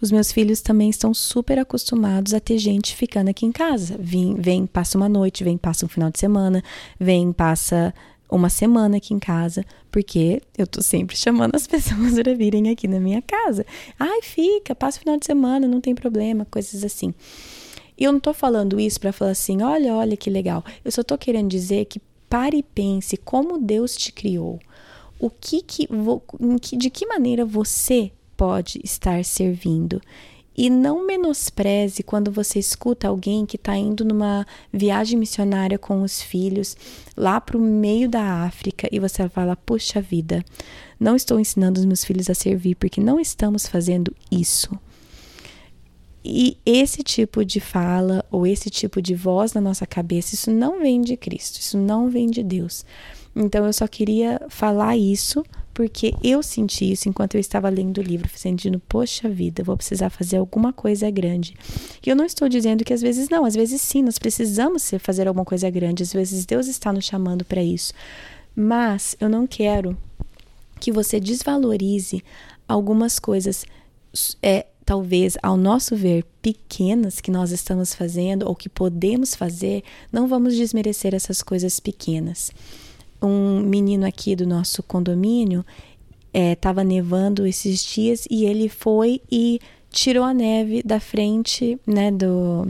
Os 0.00 0.10
meus 0.10 0.32
filhos 0.32 0.60
também 0.60 0.88
estão 0.88 1.12
super 1.12 1.58
acostumados 1.58 2.32
a 2.32 2.40
ter 2.40 2.58
gente 2.58 2.96
ficando 2.96 3.28
aqui 3.28 3.44
em 3.44 3.52
casa. 3.52 3.96
Vem, 4.00 4.34
vem, 4.34 4.66
passa 4.66 4.96
uma 4.96 5.08
noite, 5.08 5.44
vem, 5.44 5.58
passa 5.58 5.84
um 5.84 5.88
final 5.88 6.10
de 6.10 6.18
semana, 6.18 6.64
vem, 6.98 7.32
passa 7.32 7.94
uma 8.30 8.48
semana 8.48 8.96
aqui 8.96 9.12
em 9.12 9.18
casa, 9.18 9.64
porque 9.90 10.40
eu 10.56 10.66
tô 10.66 10.82
sempre 10.82 11.16
chamando 11.16 11.54
as 11.54 11.66
pessoas 11.68 12.14
para 12.14 12.34
virem 12.34 12.70
aqui 12.70 12.88
na 12.88 12.98
minha 12.98 13.20
casa. 13.20 13.66
Ai, 13.98 14.22
fica, 14.22 14.74
passa 14.74 14.98
o 14.98 15.00
final 15.00 15.18
de 15.18 15.26
semana, 15.26 15.68
não 15.68 15.80
tem 15.80 15.94
problema, 15.94 16.46
coisas 16.50 16.82
assim. 16.82 17.12
E 18.00 18.04
eu 18.04 18.12
não 18.12 18.18
tô 18.18 18.32
falando 18.32 18.80
isso 18.80 18.98
para 18.98 19.12
falar 19.12 19.32
assim, 19.32 19.62
olha, 19.62 19.94
olha 19.94 20.16
que 20.16 20.30
legal. 20.30 20.64
Eu 20.82 20.90
só 20.90 21.02
tô 21.02 21.18
querendo 21.18 21.50
dizer 21.50 21.84
que 21.84 22.00
pare 22.30 22.56
e 22.56 22.62
pense 22.62 23.18
como 23.18 23.58
Deus 23.58 23.94
te 23.94 24.10
criou. 24.10 24.58
O 25.18 25.28
que 25.28 25.60
que, 25.60 25.86
de 26.78 26.88
que 26.88 27.06
maneira 27.06 27.44
você 27.44 28.10
pode 28.38 28.80
estar 28.82 29.22
servindo? 29.22 30.00
E 30.56 30.70
não 30.70 31.06
menospreze 31.06 32.02
quando 32.02 32.30
você 32.32 32.58
escuta 32.58 33.06
alguém 33.06 33.44
que 33.44 33.56
está 33.56 33.76
indo 33.76 34.02
numa 34.04 34.46
viagem 34.72 35.18
missionária 35.18 35.78
com 35.78 36.02
os 36.02 36.22
filhos 36.22 36.76
lá 37.14 37.38
para 37.38 37.58
o 37.58 37.60
meio 37.60 38.08
da 38.08 38.44
África 38.44 38.88
e 38.90 38.98
você 38.98 39.28
fala: 39.28 39.56
Puxa 39.56 40.00
vida, 40.00 40.44
não 40.98 41.16
estou 41.16 41.38
ensinando 41.38 41.78
os 41.78 41.86
meus 41.86 42.04
filhos 42.04 42.30
a 42.30 42.34
servir 42.34 42.76
porque 42.76 43.00
não 43.00 43.20
estamos 43.20 43.66
fazendo 43.66 44.14
isso. 44.30 44.70
E 46.24 46.58
esse 46.66 47.02
tipo 47.02 47.44
de 47.44 47.60
fala 47.60 48.24
ou 48.30 48.46
esse 48.46 48.68
tipo 48.68 49.00
de 49.00 49.14
voz 49.14 49.54
na 49.54 49.60
nossa 49.60 49.86
cabeça, 49.86 50.34
isso 50.34 50.50
não 50.50 50.78
vem 50.78 51.00
de 51.00 51.16
Cristo, 51.16 51.60
isso 51.60 51.78
não 51.78 52.10
vem 52.10 52.30
de 52.30 52.42
Deus. 52.42 52.84
Então 53.34 53.64
eu 53.64 53.72
só 53.72 53.86
queria 53.86 54.40
falar 54.48 54.96
isso 54.96 55.42
porque 55.72 56.12
eu 56.22 56.42
senti 56.42 56.92
isso 56.92 57.08
enquanto 57.08 57.36
eu 57.36 57.40
estava 57.40 57.68
lendo 57.68 57.98
o 57.98 58.02
livro, 58.02 58.28
sentindo, 58.34 58.80
poxa 58.86 59.28
vida, 59.28 59.62
vou 59.62 59.76
precisar 59.76 60.10
fazer 60.10 60.36
alguma 60.36 60.72
coisa 60.72 61.10
grande. 61.10 61.54
E 62.04 62.10
eu 62.10 62.16
não 62.16 62.24
estou 62.24 62.48
dizendo 62.48 62.84
que 62.84 62.92
às 62.92 63.00
vezes 63.00 63.28
não, 63.30 63.44
às 63.44 63.54
vezes 63.54 63.80
sim, 63.80 64.02
nós 64.02 64.18
precisamos 64.18 64.90
fazer 64.98 65.26
alguma 65.26 65.44
coisa 65.44 65.70
grande, 65.70 66.02
às 66.02 66.12
vezes 66.12 66.44
Deus 66.44 66.66
está 66.66 66.92
nos 66.92 67.06
chamando 67.06 67.44
para 67.44 67.62
isso. 67.62 67.94
Mas 68.54 69.16
eu 69.20 69.28
não 69.28 69.46
quero 69.46 69.96
que 70.78 70.90
você 70.90 71.20
desvalorize 71.20 72.22
algumas 72.66 73.18
coisas, 73.18 73.64
é, 74.42 74.66
talvez 74.90 75.38
ao 75.40 75.56
nosso 75.56 75.94
ver 75.94 76.24
pequenas 76.42 77.20
que 77.20 77.30
nós 77.30 77.52
estamos 77.52 77.94
fazendo 77.94 78.48
ou 78.48 78.56
que 78.56 78.68
podemos 78.68 79.36
fazer, 79.36 79.84
não 80.12 80.26
vamos 80.26 80.56
desmerecer 80.56 81.14
essas 81.14 81.42
coisas 81.42 81.78
pequenas. 81.78 82.50
Um 83.22 83.60
menino 83.60 84.04
aqui 84.04 84.34
do 84.34 84.44
nosso 84.44 84.82
condomínio 84.82 85.64
estava 86.34 86.80
é, 86.80 86.84
nevando 86.84 87.46
esses 87.46 87.84
dias 87.84 88.26
e 88.28 88.44
ele 88.44 88.68
foi 88.68 89.22
e 89.30 89.60
tirou 89.90 90.24
a 90.24 90.34
neve 90.34 90.82
da 90.82 90.98
frente, 90.98 91.78
né, 91.86 92.10
do 92.10 92.66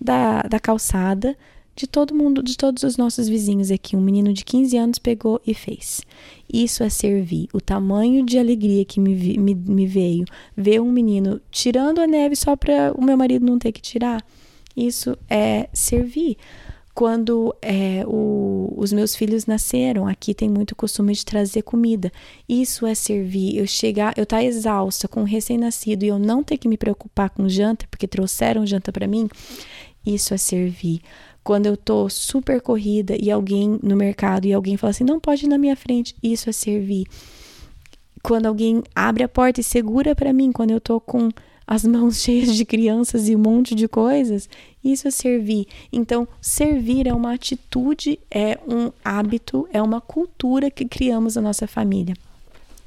da, 0.00 0.40
da 0.40 0.58
calçada 0.58 1.36
de 1.76 1.86
todo 1.86 2.14
mundo, 2.14 2.42
de 2.42 2.56
todos 2.56 2.82
os 2.82 2.96
nossos 2.96 3.28
vizinhos 3.28 3.70
aqui. 3.70 3.94
Um 3.94 4.00
menino 4.00 4.32
de 4.32 4.44
15 4.44 4.76
anos 4.76 4.98
pegou 4.98 5.40
e 5.46 5.52
fez. 5.52 6.00
Isso 6.52 6.82
é 6.82 6.88
servir. 6.88 7.48
O 7.52 7.60
tamanho 7.60 8.24
de 8.24 8.38
alegria 8.38 8.84
que 8.84 8.98
me, 8.98 9.36
me, 9.38 9.54
me 9.54 9.86
veio 9.86 10.24
ver 10.56 10.80
um 10.80 10.90
menino 10.90 11.40
tirando 11.50 12.00
a 12.00 12.06
neve 12.06 12.34
só 12.34 12.56
para 12.56 12.92
o 12.96 13.04
meu 13.04 13.16
marido 13.16 13.44
não 13.44 13.58
ter 13.58 13.72
que 13.72 13.82
tirar. 13.82 14.24
Isso 14.74 15.16
é 15.28 15.68
servir 15.72 16.36
quando 16.96 17.54
é, 17.60 18.04
o, 18.06 18.72
os 18.74 18.90
meus 18.90 19.14
filhos 19.14 19.44
nasceram, 19.44 20.08
aqui 20.08 20.32
tem 20.32 20.48
muito 20.48 20.74
costume 20.74 21.12
de 21.12 21.26
trazer 21.26 21.60
comida. 21.60 22.10
Isso 22.48 22.86
é 22.86 22.94
servir. 22.94 23.58
Eu 23.58 23.66
chegar, 23.66 24.14
eu 24.16 24.22
estar 24.22 24.38
tá 24.38 24.42
exausta 24.42 25.06
com 25.06 25.20
um 25.20 25.24
recém-nascido 25.24 26.06
e 26.06 26.08
eu 26.08 26.18
não 26.18 26.42
ter 26.42 26.56
que 26.56 26.66
me 26.66 26.78
preocupar 26.78 27.28
com 27.28 27.46
janta, 27.50 27.86
porque 27.90 28.08
trouxeram 28.08 28.66
janta 28.66 28.90
para 28.90 29.06
mim, 29.06 29.28
isso 30.06 30.32
é 30.32 30.38
servir. 30.38 31.02
Quando 31.46 31.66
eu 31.66 31.76
tô 31.76 32.08
super 32.08 32.60
corrida 32.60 33.16
e 33.16 33.30
alguém 33.30 33.78
no 33.80 33.94
mercado 33.94 34.46
e 34.46 34.52
alguém 34.52 34.76
fala 34.76 34.90
assim, 34.90 35.04
não 35.04 35.20
pode 35.20 35.46
ir 35.46 35.48
na 35.48 35.56
minha 35.56 35.76
frente, 35.76 36.12
isso 36.20 36.50
é 36.50 36.52
servir. 36.52 37.06
Quando 38.20 38.46
alguém 38.46 38.82
abre 38.92 39.22
a 39.22 39.28
porta 39.28 39.60
e 39.60 39.62
segura 39.62 40.12
para 40.12 40.32
mim, 40.32 40.50
quando 40.50 40.72
eu 40.72 40.80
tô 40.80 40.98
com 40.98 41.30
as 41.64 41.84
mãos 41.86 42.20
cheias 42.20 42.52
de 42.52 42.64
crianças 42.64 43.28
e 43.28 43.36
um 43.36 43.38
monte 43.38 43.76
de 43.76 43.86
coisas, 43.86 44.48
isso 44.82 45.06
é 45.06 45.10
servir. 45.12 45.68
Então, 45.92 46.26
servir 46.40 47.06
é 47.06 47.14
uma 47.14 47.34
atitude, 47.34 48.18
é 48.28 48.58
um 48.66 48.90
hábito, 49.04 49.68
é 49.72 49.80
uma 49.80 50.00
cultura 50.00 50.68
que 50.68 50.84
criamos 50.84 51.36
na 51.36 51.42
nossa 51.42 51.68
família. 51.68 52.16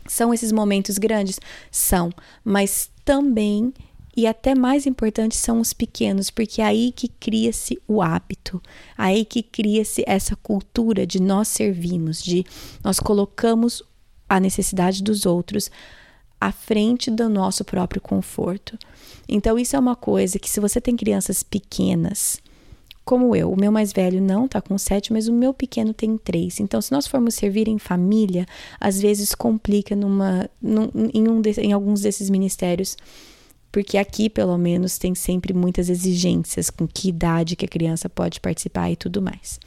São 0.06 0.34
esses 0.34 0.52
momentos 0.52 0.98
grandes? 0.98 1.40
São, 1.72 2.12
mas 2.44 2.92
também 3.06 3.74
e 4.20 4.28
até 4.28 4.54
mais 4.54 4.86
importante 4.86 5.38
são 5.38 5.62
os 5.62 5.72
pequenos, 5.72 6.30
porque 6.30 6.62
é 6.62 6.66
aí 6.66 6.92
que 6.92 7.08
cria-se 7.08 7.82
o 7.88 8.02
hábito, 8.02 8.62
aí 8.98 9.24
que 9.24 9.42
cria-se 9.42 10.04
essa 10.06 10.36
cultura 10.36 11.08
de 11.08 11.22
nós 11.22 11.48
servimos, 11.48 12.22
de 12.22 12.46
nós 12.84 13.00
colocamos 13.00 13.82
a 14.28 14.38
necessidade 14.38 15.02
dos 15.02 15.26
outros 15.26 15.72
à 16.40 16.52
frente 16.52 17.10
do 17.10 17.30
nosso 17.30 17.64
próprio 17.64 18.02
conforto. 18.02 18.78
Então, 19.26 19.58
isso 19.58 19.78
é 19.78 19.80
uma 19.80 19.96
coisa 19.96 20.38
que, 20.38 20.50
se 20.50 20.60
você 20.60 20.82
tem 20.82 20.98
crianças 20.98 21.42
pequenas, 21.42 22.42
como 23.06 23.34
eu, 23.34 23.50
o 23.54 23.58
meu 23.58 23.72
mais 23.72 23.94
velho 23.94 24.22
não 24.22 24.48
está 24.48 24.60
com 24.60 24.78
sete, 24.78 25.14
mas 25.14 25.30
o 25.30 25.34
meu 25.34 25.54
pequeno 25.54 25.94
tem 25.94 26.18
três. 26.18 26.60
Então, 26.60 26.82
se 26.82 26.92
nós 26.92 27.08
formos 27.08 27.36
servir 27.36 27.70
em 27.70 27.80
família, 27.80 28.46
às 28.82 29.00
vezes 29.00 29.34
complica 29.34 29.96
numa, 29.96 30.50
num, 30.62 30.92
em, 31.14 31.26
um 31.30 31.40
de, 31.40 31.52
em 31.62 31.72
alguns 31.72 32.02
desses 32.02 32.30
ministérios, 32.30 32.98
porque 33.72 33.98
aqui, 33.98 34.30
pelo 34.30 34.58
menos, 34.58 34.98
tem 34.98 35.14
sempre 35.14 35.54
muitas 35.54 35.90
exigências 35.90 36.70
com 36.70 36.88
que 36.88 37.10
idade 37.10 37.56
que 37.56 37.66
a 37.66 37.70
criança 37.70 38.10
pode 38.10 38.40
participar 38.40 38.92
e 38.92 38.96
tudo 38.96 39.22
mais. 39.22 39.60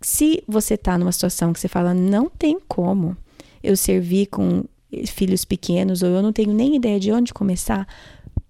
Se 0.00 0.42
você 0.46 0.74
está 0.74 0.96
numa 0.96 1.12
situação 1.12 1.52
que 1.52 1.58
você 1.58 1.68
fala, 1.68 1.92
não 1.92 2.28
tem 2.28 2.58
como 2.68 3.16
eu 3.62 3.76
servir 3.76 4.26
com 4.26 4.64
filhos 5.06 5.44
pequenos 5.44 6.02
ou 6.02 6.10
eu 6.10 6.22
não 6.22 6.32
tenho 6.32 6.52
nem 6.52 6.76
ideia 6.76 7.00
de 7.00 7.10
onde 7.10 7.34
começar, 7.34 7.88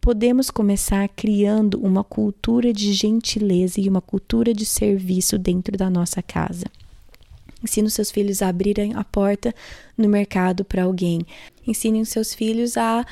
podemos 0.01 0.51
começar 0.51 1.09
criando 1.09 1.81
uma 1.81 2.05
cultura 2.05 2.73
de 2.73 2.93
gentileza 2.93 3.81
e 3.81 3.89
uma 3.89 4.01
cultura 4.01 4.53
de 4.53 4.65
serviço 4.65 5.39
dentro 5.39 5.77
da 5.77 5.89
nossa 5.89 6.23
casa. 6.23 6.67
Ensine 7.63 7.89
os 7.89 7.95
seus 7.95 8.11
filhos 8.11 8.43
a 8.43 8.49
abrirem 8.49 8.95
a 8.95 9.03
porta 9.03 9.55
no 9.97 10.09
mercado 10.09 10.65
para 10.65 10.85
alguém. 10.85 11.23
Ensine 11.67 12.01
os 12.01 12.11
seus 12.11 12.35
filhos 12.35 12.77
a 12.77 13.05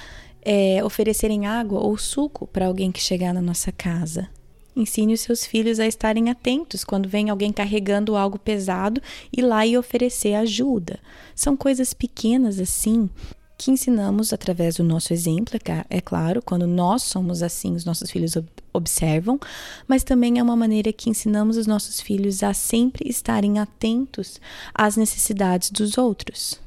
é, 0.44 0.84
oferecerem 0.84 1.46
água 1.46 1.80
ou 1.80 1.96
suco 1.96 2.46
para 2.46 2.66
alguém 2.66 2.92
que 2.92 3.00
chegar 3.00 3.32
na 3.32 3.42
nossa 3.42 3.72
casa. 3.72 4.28
Ensine 4.76 5.14
os 5.14 5.20
seus 5.20 5.46
filhos 5.46 5.78
a 5.78 5.86
estarem 5.86 6.30
atentos 6.30 6.82
quando 6.82 7.08
vem 7.08 7.30
alguém 7.30 7.52
carregando 7.52 8.16
algo 8.16 8.38
pesado 8.38 9.00
e 9.32 9.40
lá 9.40 9.64
e 9.64 9.78
oferecer 9.78 10.34
ajuda. 10.34 10.98
São 11.34 11.56
coisas 11.56 11.94
pequenas 11.94 12.58
assim 12.58 13.08
que 13.56 13.70
ensinamos 13.70 14.32
através 14.32 14.76
do 14.76 14.84
nosso 14.84 15.12
exemplo, 15.12 15.58
é 15.88 16.00
claro, 16.00 16.42
quando 16.42 16.66
nós 16.66 17.04
somos 17.04 17.40
assim, 17.40 17.74
os 17.74 17.84
nossos 17.84 18.10
filhos 18.10 18.34
observam, 18.72 19.38
mas 19.86 20.02
também 20.02 20.40
é 20.40 20.42
uma 20.42 20.56
maneira 20.56 20.92
que 20.92 21.08
ensinamos 21.08 21.56
os 21.56 21.66
nossos 21.66 22.00
filhos 22.00 22.42
a 22.42 22.52
sempre 22.52 23.08
estarem 23.08 23.60
atentos 23.60 24.40
às 24.74 24.96
necessidades 24.96 25.70
dos 25.70 25.96
outros. 25.96 26.63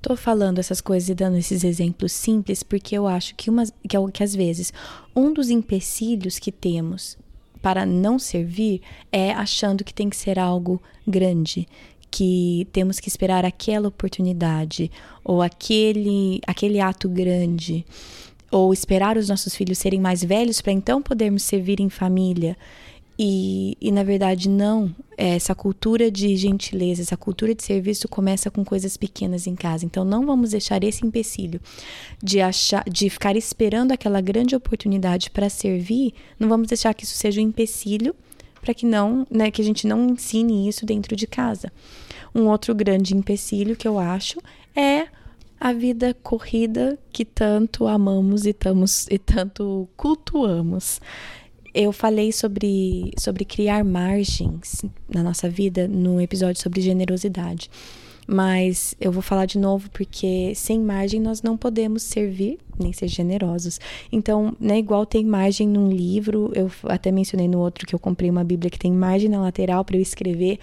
Estou 0.00 0.16
falando 0.16 0.58
essas 0.58 0.80
coisas 0.80 1.10
e 1.10 1.14
dando 1.14 1.36
esses 1.36 1.62
exemplos 1.62 2.12
simples 2.12 2.62
porque 2.62 2.96
eu 2.96 3.06
acho 3.06 3.34
que, 3.34 3.50
uma, 3.50 3.66
que, 3.66 3.96
que 4.14 4.24
às 4.24 4.34
vezes 4.34 4.72
um 5.14 5.30
dos 5.30 5.50
empecilhos 5.50 6.38
que 6.38 6.50
temos 6.50 7.18
para 7.60 7.84
não 7.84 8.18
servir 8.18 8.80
é 9.12 9.30
achando 9.30 9.84
que 9.84 9.92
tem 9.92 10.08
que 10.08 10.16
ser 10.16 10.38
algo 10.38 10.82
grande, 11.06 11.68
que 12.10 12.66
temos 12.72 12.98
que 12.98 13.08
esperar 13.08 13.44
aquela 13.44 13.88
oportunidade 13.88 14.90
ou 15.22 15.42
aquele 15.42 16.40
aquele 16.46 16.80
ato 16.80 17.06
grande 17.06 17.84
ou 18.50 18.72
esperar 18.72 19.18
os 19.18 19.28
nossos 19.28 19.54
filhos 19.54 19.76
serem 19.76 20.00
mais 20.00 20.24
velhos 20.24 20.62
para 20.62 20.72
então 20.72 21.02
podermos 21.02 21.42
servir 21.42 21.78
em 21.78 21.90
família. 21.90 22.56
E, 23.22 23.76
e 23.78 23.92
na 23.92 24.02
verdade, 24.02 24.48
não. 24.48 24.90
É, 25.14 25.34
essa 25.34 25.54
cultura 25.54 26.10
de 26.10 26.34
gentileza, 26.36 27.02
essa 27.02 27.18
cultura 27.18 27.54
de 27.54 27.62
serviço 27.62 28.08
começa 28.08 28.50
com 28.50 28.64
coisas 28.64 28.96
pequenas 28.96 29.46
em 29.46 29.54
casa. 29.54 29.84
Então, 29.84 30.06
não 30.06 30.24
vamos 30.24 30.52
deixar 30.52 30.82
esse 30.82 31.06
empecilho 31.06 31.60
de 32.22 32.40
achar, 32.40 32.82
de 32.88 33.10
ficar 33.10 33.36
esperando 33.36 33.92
aquela 33.92 34.22
grande 34.22 34.56
oportunidade 34.56 35.30
para 35.30 35.50
servir. 35.50 36.14
Não 36.38 36.48
vamos 36.48 36.68
deixar 36.68 36.94
que 36.94 37.04
isso 37.04 37.14
seja 37.14 37.42
um 37.42 37.44
empecilho 37.44 38.16
para 38.62 38.72
que 38.72 38.86
não, 38.86 39.26
né, 39.30 39.50
que 39.50 39.60
a 39.60 39.64
gente 39.66 39.86
não 39.86 40.08
ensine 40.08 40.66
isso 40.66 40.86
dentro 40.86 41.14
de 41.14 41.26
casa. 41.26 41.70
Um 42.34 42.46
outro 42.48 42.74
grande 42.74 43.14
empecilho 43.14 43.76
que 43.76 43.86
eu 43.86 43.98
acho 43.98 44.38
é 44.74 45.08
a 45.60 45.74
vida 45.74 46.16
corrida 46.22 46.98
que 47.12 47.26
tanto 47.26 47.86
amamos 47.86 48.46
e, 48.46 48.54
tamos, 48.54 49.06
e 49.10 49.18
tanto 49.18 49.86
cultuamos 49.94 51.02
eu 51.74 51.92
falei 51.92 52.32
sobre, 52.32 53.12
sobre 53.18 53.44
criar 53.44 53.84
margens 53.84 54.84
na 55.08 55.22
nossa 55.22 55.48
vida 55.48 55.86
no 55.86 56.20
episódio 56.20 56.60
sobre 56.60 56.80
generosidade. 56.80 57.70
Mas 58.26 58.94
eu 59.00 59.10
vou 59.10 59.22
falar 59.22 59.44
de 59.44 59.58
novo 59.58 59.90
porque 59.90 60.52
sem 60.54 60.80
margem 60.80 61.20
nós 61.20 61.42
não 61.42 61.56
podemos 61.56 62.04
servir 62.04 62.58
nem 62.78 62.92
ser 62.92 63.08
generosos. 63.08 63.80
Então, 64.12 64.56
né, 64.60 64.78
igual 64.78 65.04
tem 65.04 65.24
margem 65.24 65.66
num 65.68 65.90
livro, 65.90 66.52
eu 66.54 66.70
até 66.84 67.10
mencionei 67.10 67.48
no 67.48 67.58
outro 67.58 67.86
que 67.86 67.94
eu 67.94 67.98
comprei 67.98 68.30
uma 68.30 68.44
Bíblia 68.44 68.70
que 68.70 68.78
tem 68.78 68.92
margem 68.92 69.28
na 69.28 69.40
lateral 69.40 69.84
para 69.84 69.96
eu 69.96 70.00
escrever. 70.00 70.58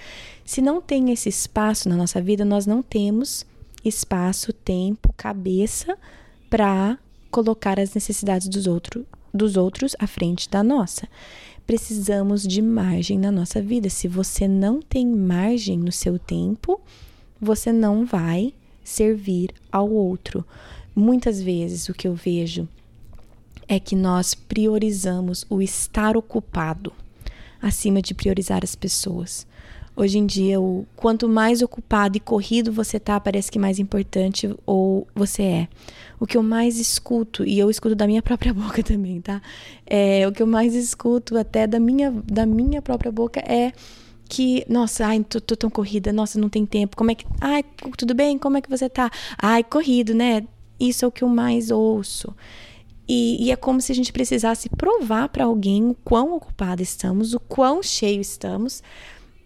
Se 0.46 0.62
não 0.62 0.82
tem 0.82 1.12
esse 1.12 1.28
espaço 1.28 1.90
na 1.90 1.98
nossa 1.98 2.22
vida, 2.22 2.46
nós 2.46 2.66
não 2.66 2.82
temos 2.82 3.46
espaço, 3.84 4.54
tempo, 4.54 5.14
cabeça 5.16 5.98
para 6.50 6.98
colocar 7.30 7.80
as 7.80 7.94
necessidades 7.94 8.48
dos 8.48 8.66
outros 8.66 9.04
dos 9.38 9.56
outros 9.56 9.96
à 10.00 10.08
frente 10.08 10.50
da 10.50 10.64
nossa. 10.64 11.08
Precisamos 11.66 12.48
de 12.48 12.62
margem 12.62 13.20
na 13.20 13.32
nossa 13.32 13.62
vida. 13.62 13.90
Se 13.90 14.08
você 14.08 14.48
não 14.48 14.82
tem 14.82 15.06
margem 15.06 15.78
no 15.78 15.92
seu 15.92 16.18
tempo, 16.18 16.82
você 17.40 17.72
não 17.72 18.06
vai 18.06 18.54
servir 18.84 19.52
ao 19.72 19.90
outro. 19.90 20.46
Muitas 20.96 21.42
vezes 21.42 21.88
o 21.90 21.94
que 21.94 22.08
eu 22.08 22.16
vejo 22.16 22.68
é 23.68 23.80
que 23.80 23.96
nós 23.96 24.34
priorizamos 24.34 25.46
o 25.50 25.62
estar 25.62 26.16
ocupado 26.16 26.92
acima 27.62 28.02
de 28.02 28.14
priorizar 28.14 28.62
as 28.64 28.76
pessoas. 28.76 29.46
Hoje 30.00 30.20
em 30.20 30.28
dia, 30.28 30.62
o 30.62 30.86
quanto 30.96 31.28
mais 31.28 31.64
ocupado 31.64 32.16
e 32.16 32.20
corrido 32.20 32.72
você 32.72 33.00
tá, 33.00 33.20
parece 33.20 33.52
que 33.52 33.58
mais 33.58 33.80
importante 33.80 34.56
ou 34.64 35.08
você 35.16 35.42
é. 35.42 35.68
O 36.20 36.28
que 36.28 36.38
eu 36.38 36.44
mais 36.44 36.78
escuto, 36.78 37.44
e 37.44 37.58
eu 37.58 37.68
escuto 37.68 37.96
da 37.96 38.06
minha 38.06 38.22
própria 38.22 38.54
boca 38.56 38.84
também, 38.84 39.20
tá? 39.20 39.42
É, 39.88 40.28
o 40.28 40.32
que 40.32 40.44
eu 40.44 40.46
mais 40.46 40.76
escuto 40.76 41.36
até 41.36 41.66
da 41.66 41.80
minha, 41.80 42.12
da 42.12 42.46
minha 42.46 42.80
própria 42.80 43.12
boca 43.12 43.40
é 43.40 43.74
que, 44.30 44.64
nossa, 44.70 45.08
ai, 45.08 45.24
tô, 45.24 45.42
tô 45.42 45.56
tão 45.56 45.70
corrida, 45.70 46.14
nossa, 46.14 46.40
não 46.40 46.48
tem 46.48 46.64
tempo. 46.64 46.96
Como 46.96 47.10
é 47.10 47.16
que. 47.16 47.26
Ai, 47.42 47.66
tudo 47.98 48.14
bem? 48.14 48.38
Como 48.38 48.56
é 48.56 48.62
que 48.62 48.70
você 48.70 48.88
tá? 48.88 49.10
Ai, 49.36 49.64
corrido, 49.64 50.14
né? 50.14 50.44
Isso 50.80 51.06
é 51.06 51.08
o 51.08 51.12
que 51.12 51.24
eu 51.24 51.28
mais 51.28 51.72
ouço. 51.72 52.36
E, 53.08 53.46
e, 53.46 53.52
é 53.52 53.56
como 53.56 53.82
se 53.82 53.92
a 53.92 53.96
gente 53.96 54.14
precisasse 54.14 54.70
provar 54.70 55.30
para 55.30 55.46
alguém 55.46 55.90
o 55.90 55.96
quão 56.04 56.36
ocupado 56.36 56.84
estamos, 56.84 57.34
o 57.34 57.40
quão 57.40 57.82
cheio 57.82 58.20
estamos, 58.20 58.84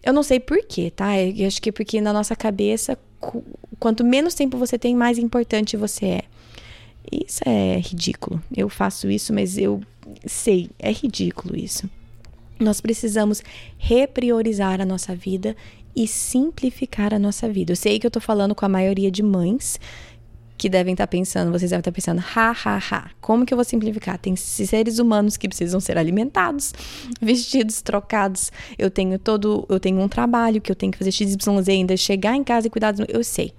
eu 0.02 0.12
não 0.12 0.22
sei 0.22 0.40
porquê, 0.40 0.90
tá? 0.90 1.18
Eu 1.18 1.46
acho 1.46 1.60
que 1.60 1.68
é 1.68 1.72
porque 1.72 2.00
na 2.00 2.12
nossa 2.12 2.34
cabeça, 2.34 2.98
quanto 3.78 4.04
menos 4.04 4.34
tempo 4.34 4.58
você 4.58 4.78
tem, 4.78 4.94
mais 4.94 5.18
importante 5.18 5.76
você 5.76 6.06
é. 6.06 6.22
Isso 7.10 7.40
é 7.46 7.78
ridículo. 7.78 8.42
Eu 8.56 8.68
faço 8.68 9.10
isso, 9.10 9.32
mas 9.32 9.58
eu 9.58 9.80
sei, 10.26 10.70
é 10.78 10.92
ridículo 10.92 11.56
isso. 11.56 11.88
Nós 12.58 12.80
precisamos 12.80 13.42
repriorizar 13.76 14.80
a 14.80 14.84
nossa 14.84 15.14
vida 15.14 15.56
e 15.94 16.06
simplificar 16.06 17.12
a 17.12 17.18
nossa 17.18 17.48
vida. 17.48 17.72
Eu 17.72 17.76
sei 17.76 17.98
que 17.98 18.06
eu 18.06 18.10
tô 18.10 18.20
falando 18.20 18.54
com 18.54 18.64
a 18.64 18.68
maioria 18.68 19.10
de 19.10 19.22
mães 19.22 19.78
que 20.56 20.68
devem 20.68 20.92
estar 20.92 21.06
tá 21.06 21.10
pensando, 21.10 21.50
vocês 21.50 21.70
devem 21.70 21.80
estar 21.80 21.90
tá 21.90 21.94
pensando, 21.94 22.22
ha, 22.36 22.50
ha, 22.64 22.78
ha, 22.78 23.10
como 23.20 23.44
que 23.44 23.52
eu 23.52 23.56
vou 23.56 23.64
simplificar? 23.64 24.18
Tem 24.18 24.36
seres 24.36 24.98
humanos 24.98 25.36
que 25.36 25.48
precisam 25.48 25.80
ser 25.80 25.98
alimentados, 25.98 26.72
vestidos, 27.20 27.82
trocados. 27.82 28.52
Eu 28.78 28.90
tenho 28.90 29.18
todo, 29.18 29.66
eu 29.68 29.80
tenho 29.80 30.00
um 30.00 30.08
trabalho 30.08 30.60
que 30.60 30.70
eu 30.70 30.76
tenho 30.76 30.92
que 30.92 30.98
fazer 30.98 31.12
XYZ 31.12 31.68
ainda, 31.68 31.96
chegar 31.96 32.36
em 32.36 32.44
casa 32.44 32.66
e 32.66 32.70
cuidar. 32.70 32.94
Eu 33.08 33.24
sei. 33.24 33.52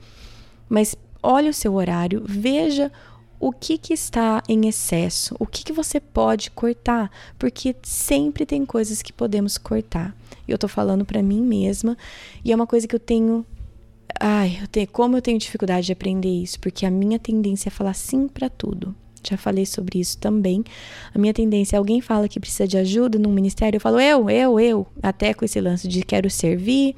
Mas 0.69 0.95
olhe 1.21 1.49
o 1.49 1.53
seu 1.53 1.73
horário, 1.73 2.23
veja 2.25 2.91
o 3.39 3.51
que, 3.51 3.77
que 3.77 3.93
está 3.93 4.41
em 4.47 4.69
excesso, 4.69 5.35
o 5.37 5.45
que, 5.45 5.65
que 5.65 5.73
você 5.73 5.99
pode 5.99 6.49
cortar, 6.51 7.11
porque 7.37 7.75
sempre 7.83 8.45
tem 8.45 8.65
coisas 8.65 9.01
que 9.01 9.11
podemos 9.11 9.57
cortar. 9.57 10.15
Eu 10.47 10.57
tô 10.57 10.67
falando 10.69 11.03
para 11.03 11.21
mim 11.21 11.41
mesma 11.41 11.97
e 12.43 12.53
é 12.53 12.55
uma 12.55 12.65
coisa 12.65 12.87
que 12.87 12.95
eu 12.95 12.99
tenho 12.99 13.45
Ai, 14.19 14.59
eu 14.61 14.67
tenho, 14.67 14.87
como 14.87 15.17
eu 15.17 15.21
tenho 15.21 15.37
dificuldade 15.37 15.87
de 15.87 15.93
aprender 15.93 16.29
isso, 16.29 16.59
porque 16.59 16.85
a 16.85 16.91
minha 16.91 17.19
tendência 17.19 17.69
é 17.69 17.71
falar 17.71 17.93
sim 17.93 18.27
para 18.27 18.49
tudo. 18.49 18.95
Já 19.25 19.37
falei 19.37 19.65
sobre 19.65 19.99
isso 19.99 20.17
também. 20.17 20.63
A 21.13 21.17
minha 21.17 21.33
tendência, 21.33 21.77
alguém 21.77 22.01
fala 22.01 22.27
que 22.27 22.39
precisa 22.39 22.67
de 22.67 22.77
ajuda 22.77 23.17
num 23.17 23.31
ministério, 23.31 23.77
eu 23.77 23.81
falo 23.81 23.99
eu, 23.99 24.29
eu, 24.29 24.59
eu, 24.59 24.87
até 25.01 25.33
com 25.33 25.45
esse 25.45 25.59
lance 25.61 25.87
de 25.87 26.03
quero 26.03 26.29
servir, 26.29 26.95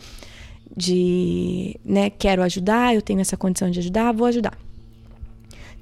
de, 0.76 1.80
né, 1.86 2.10
quero 2.10 2.42
ajudar, 2.42 2.96
eu 2.96 3.02
tenho 3.02 3.22
essa 3.22 3.38
condição 3.38 3.70
de 3.70 3.80
ajudar, 3.80 4.12
vou 4.12 4.28
ajudar. 4.28 4.58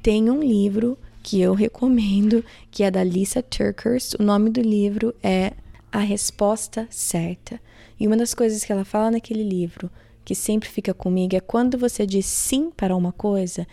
Tem 0.01 0.29
um 0.29 0.41
livro 0.41 0.97
que 1.23 1.39
eu 1.39 1.53
recomendo, 1.53 2.43
que 2.69 2.83
é 2.83 2.91
da 2.91 3.03
Lisa 3.03 3.41
Turkers. 3.41 4.13
O 4.19 4.23
nome 4.23 4.49
do 4.49 4.61
livro 4.61 5.15
é 5.23 5.53
A 5.89 5.99
Resposta 5.99 6.85
Certa. 6.89 7.59
E 7.97 8.05
uma 8.05 8.17
das 8.17 8.33
coisas 8.33 8.65
que 8.65 8.71
ela 8.71 8.83
fala 8.83 9.11
naquele 9.11 9.43
livro 9.43 9.89
que 10.23 10.33
sempre 10.33 10.69
fica 10.69 10.93
comigo 10.93 11.35
é 11.35 11.39
quando 11.39 11.77
você 11.77 12.05
diz 12.05 12.25
sim 12.25 12.71
para 12.71 12.95
uma 12.95 13.11
coisa, 13.11 13.67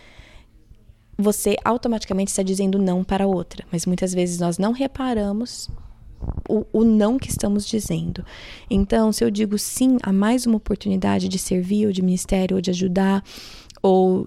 você 1.16 1.56
automaticamente 1.64 2.30
está 2.30 2.42
dizendo 2.42 2.78
não 2.78 3.04
para 3.04 3.26
outra. 3.26 3.64
Mas 3.70 3.86
muitas 3.86 4.12
vezes 4.12 4.38
nós 4.40 4.58
não 4.58 4.72
reparamos 4.72 5.70
o, 6.48 6.66
o, 6.72 6.84
não 6.84 7.18
que 7.18 7.28
estamos 7.28 7.66
dizendo. 7.66 8.24
Então, 8.68 9.12
se 9.12 9.24
eu 9.24 9.30
digo 9.30 9.58
sim 9.58 9.96
a 10.02 10.12
mais 10.12 10.46
uma 10.46 10.56
oportunidade 10.56 11.28
de 11.28 11.38
servir, 11.38 11.86
ou 11.86 11.92
de 11.92 12.02
ministério, 12.02 12.56
ou 12.56 12.60
de 12.60 12.70
ajudar, 12.70 13.22
ou 13.82 14.26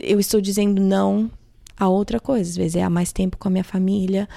eu 0.00 0.20
estou 0.20 0.40
dizendo 0.40 0.80
não 0.80 1.30
a 1.78 1.88
outra 1.88 2.20
coisa, 2.20 2.50
às 2.50 2.56
vezes 2.56 2.76
é 2.76 2.82
a 2.82 2.90
mais 2.90 3.12
tempo 3.12 3.36
com 3.36 3.48
a 3.48 3.50
minha 3.50 3.64
família, 3.64 4.28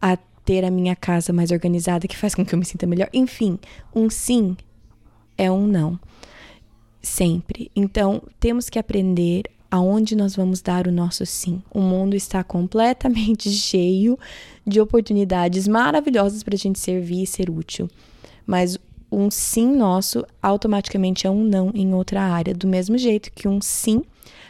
a 0.00 0.16
ter 0.44 0.64
a 0.64 0.70
minha 0.70 0.96
casa 0.96 1.32
mais 1.32 1.50
organizada, 1.50 2.08
que 2.08 2.16
faz 2.16 2.34
com 2.34 2.44
que 2.44 2.54
eu 2.54 2.58
me 2.58 2.64
sinta 2.64 2.86
melhor. 2.86 3.08
Enfim, 3.12 3.58
um 3.94 4.08
sim 4.08 4.56
é 5.36 5.50
um 5.50 5.66
não 5.66 5.98
sempre. 7.08 7.70
Então, 7.74 8.22
temos 8.38 8.68
que 8.68 8.78
aprender 8.78 9.44
aonde 9.70 10.16
nós 10.16 10.34
vamos 10.34 10.60
dar 10.60 10.86
o 10.86 10.92
nosso 10.92 11.24
sim. 11.26 11.62
O 11.72 11.80
mundo 11.80 12.14
está 12.14 12.42
completamente 12.44 13.50
cheio 13.50 14.18
de 14.66 14.80
oportunidades 14.80 15.66
maravilhosas 15.66 16.42
para 16.42 16.54
a 16.54 16.58
gente 16.58 16.78
servir 16.78 17.22
e 17.22 17.26
ser 17.26 17.50
útil. 17.50 17.88
Mas 18.46 18.78
um 19.10 19.30
sim 19.30 19.74
nosso 19.74 20.24
automaticamente 20.42 21.26
é 21.26 21.30
um 21.30 21.42
não 21.42 21.70
em 21.74 21.94
outra 21.94 22.22
área, 22.22 22.54
do 22.54 22.66
mesmo 22.66 22.96
jeito 22.98 23.32
que 23.32 23.48
um 23.48 23.60
sim 23.60 24.02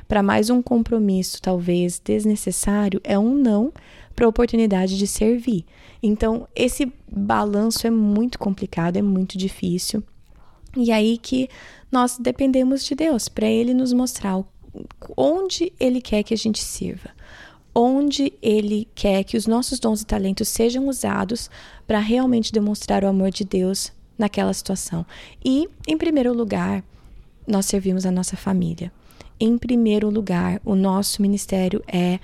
para 0.06 0.22
mais 0.22 0.48
um 0.48 0.62
compromisso, 0.62 1.40
talvez 1.40 2.00
desnecessário, 2.02 3.00
é 3.04 3.18
um 3.18 3.34
não 3.34 3.72
para 4.16 4.24
a 4.24 4.28
oportunidade 4.28 4.96
de 4.96 5.06
servir. 5.06 5.64
Então, 6.02 6.48
esse 6.56 6.92
balanço 7.10 7.86
é 7.86 7.90
muito 7.90 8.38
complicado, 8.38 8.96
é 8.96 9.02
muito 9.02 9.36
difícil. 9.36 10.02
E 10.76 10.90
aí 10.90 11.18
que 11.18 11.48
nós 11.90 12.18
dependemos 12.18 12.84
de 12.84 12.94
Deus 12.94 13.28
para 13.28 13.46
Ele 13.46 13.72
nos 13.74 13.92
mostrar 13.92 14.42
onde 15.16 15.72
Ele 15.78 16.00
quer 16.00 16.22
que 16.22 16.34
a 16.34 16.36
gente 16.36 16.60
sirva, 16.60 17.10
onde 17.74 18.32
Ele 18.42 18.88
quer 18.94 19.24
que 19.24 19.36
os 19.36 19.46
nossos 19.46 19.78
dons 19.78 20.02
e 20.02 20.06
talentos 20.06 20.48
sejam 20.48 20.88
usados 20.88 21.50
para 21.86 21.98
realmente 21.98 22.52
demonstrar 22.52 23.04
o 23.04 23.08
amor 23.08 23.30
de 23.30 23.44
Deus 23.44 23.92
naquela 24.16 24.52
situação. 24.52 25.06
E, 25.44 25.68
em 25.86 25.96
primeiro 25.96 26.32
lugar, 26.34 26.84
nós 27.46 27.66
servimos 27.66 28.04
a 28.04 28.10
nossa 28.10 28.36
família. 28.36 28.92
Em 29.40 29.56
primeiro 29.56 30.10
lugar, 30.10 30.60
o 30.64 30.74
nosso 30.74 31.22
ministério 31.22 31.82
é 31.86 32.18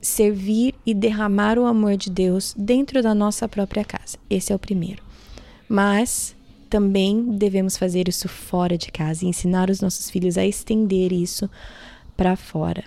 servir 0.00 0.74
e 0.84 0.92
derramar 0.92 1.58
o 1.58 1.64
amor 1.64 1.96
de 1.96 2.10
Deus 2.10 2.54
dentro 2.58 3.02
da 3.02 3.14
nossa 3.14 3.48
própria 3.48 3.84
casa. 3.84 4.18
Esse 4.28 4.52
é 4.52 4.56
o 4.56 4.58
primeiro. 4.58 5.02
Mas 5.68 6.36
também 6.74 7.36
devemos 7.36 7.76
fazer 7.76 8.08
isso 8.08 8.28
fora 8.28 8.76
de 8.76 8.90
casa 8.90 9.24
e 9.24 9.28
ensinar 9.28 9.70
os 9.70 9.80
nossos 9.80 10.10
filhos 10.10 10.36
a 10.36 10.44
estender 10.44 11.12
isso 11.12 11.48
para 12.16 12.34
fora. 12.34 12.82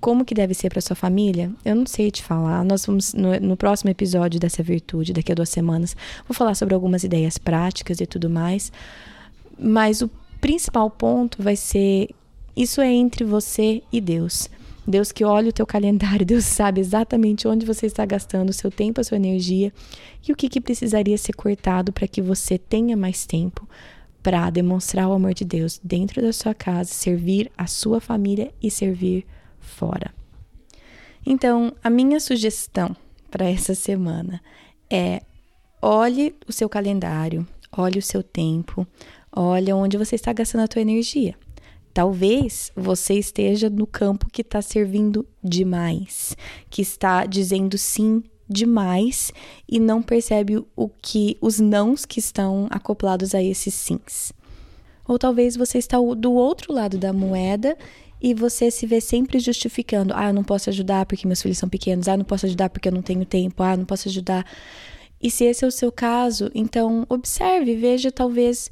Como 0.00 0.24
que 0.24 0.32
deve 0.32 0.54
ser 0.54 0.70
para 0.70 0.80
sua 0.80 0.96
família? 0.96 1.52
Eu 1.62 1.76
não 1.76 1.84
sei 1.84 2.10
te 2.10 2.22
falar. 2.22 2.64
Nós 2.64 2.86
vamos 2.86 3.12
no, 3.12 3.38
no, 3.38 3.58
próximo 3.58 3.90
episódio 3.90 4.40
dessa 4.40 4.62
virtude, 4.62 5.12
daqui 5.12 5.30
a 5.30 5.34
duas 5.34 5.50
semanas, 5.50 5.94
vou 6.26 6.34
falar 6.34 6.54
sobre 6.54 6.74
algumas 6.74 7.04
ideias 7.04 7.36
práticas 7.36 8.00
e 8.00 8.06
tudo 8.06 8.30
mais. 8.30 8.72
Mas 9.58 10.00
o 10.00 10.08
principal 10.40 10.88
ponto 10.88 11.42
vai 11.42 11.56
ser 11.56 12.08
isso 12.56 12.80
é 12.80 12.90
entre 12.90 13.22
você 13.22 13.82
e 13.92 14.00
Deus. 14.00 14.48
Deus 14.90 15.12
que 15.12 15.24
olha 15.24 15.50
o 15.50 15.52
teu 15.52 15.66
calendário, 15.66 16.26
Deus 16.26 16.44
sabe 16.44 16.80
exatamente 16.80 17.46
onde 17.46 17.64
você 17.64 17.86
está 17.86 18.04
gastando 18.04 18.50
o 18.50 18.52
seu 18.52 18.70
tempo, 18.70 19.00
a 19.00 19.04
sua 19.04 19.16
energia 19.16 19.72
e 20.26 20.32
o 20.32 20.36
que, 20.36 20.48
que 20.48 20.60
precisaria 20.60 21.16
ser 21.16 21.32
cortado 21.32 21.92
para 21.92 22.08
que 22.08 22.20
você 22.20 22.58
tenha 22.58 22.96
mais 22.96 23.24
tempo 23.24 23.68
para 24.22 24.50
demonstrar 24.50 25.08
o 25.08 25.12
amor 25.12 25.32
de 25.32 25.44
Deus 25.44 25.80
dentro 25.82 26.20
da 26.20 26.32
sua 26.32 26.54
casa, 26.54 26.92
servir 26.92 27.50
a 27.56 27.66
sua 27.66 28.00
família 28.00 28.52
e 28.62 28.70
servir 28.70 29.24
fora. 29.58 30.12
Então, 31.24 31.72
a 31.82 31.88
minha 31.88 32.18
sugestão 32.20 32.94
para 33.30 33.48
essa 33.48 33.74
semana 33.74 34.42
é 34.90 35.22
olhe 35.80 36.34
o 36.46 36.52
seu 36.52 36.68
calendário, 36.68 37.46
olhe 37.72 37.98
o 37.98 38.02
seu 38.02 38.22
tempo, 38.22 38.86
olhe 39.32 39.72
onde 39.72 39.96
você 39.96 40.16
está 40.16 40.32
gastando 40.32 40.62
a 40.62 40.68
tua 40.68 40.82
energia. 40.82 41.34
Talvez 41.92 42.70
você 42.76 43.14
esteja 43.14 43.68
no 43.68 43.86
campo 43.86 44.30
que 44.30 44.42
está 44.42 44.62
servindo 44.62 45.26
demais, 45.42 46.36
que 46.68 46.82
está 46.82 47.26
dizendo 47.26 47.76
sim 47.76 48.22
demais 48.48 49.32
e 49.68 49.78
não 49.78 50.02
percebe 50.02 50.64
o 50.74 50.88
que 50.88 51.36
os 51.40 51.60
nãos 51.60 52.04
que 52.04 52.18
estão 52.18 52.66
acoplados 52.70 53.34
a 53.34 53.42
esses 53.42 53.74
sims. 53.74 54.32
Ou 55.06 55.18
talvez 55.18 55.56
você 55.56 55.78
está 55.78 55.96
do 55.98 56.32
outro 56.32 56.72
lado 56.72 56.98
da 56.98 57.12
moeda 57.12 57.76
e 58.20 58.34
você 58.34 58.70
se 58.70 58.86
vê 58.86 59.00
sempre 59.00 59.38
justificando: 59.38 60.12
"Ah, 60.14 60.28
eu 60.28 60.34
não 60.34 60.44
posso 60.44 60.70
ajudar 60.70 61.06
porque 61.06 61.26
meus 61.26 61.42
filhos 61.42 61.58
são 61.58 61.68
pequenos. 61.68 62.06
Ah, 62.06 62.14
eu 62.14 62.18
não 62.18 62.24
posso 62.24 62.46
ajudar 62.46 62.70
porque 62.70 62.88
eu 62.88 62.92
não 62.92 63.02
tenho 63.02 63.24
tempo. 63.24 63.62
Ah, 63.62 63.72
eu 63.72 63.78
não 63.78 63.84
posso 63.84 64.08
ajudar". 64.08 64.44
E 65.22 65.30
se 65.30 65.44
esse 65.44 65.64
é 65.64 65.68
o 65.68 65.72
seu 65.72 65.92
caso, 65.92 66.50
então 66.54 67.04
observe, 67.08 67.76
veja 67.76 68.10
talvez 68.10 68.70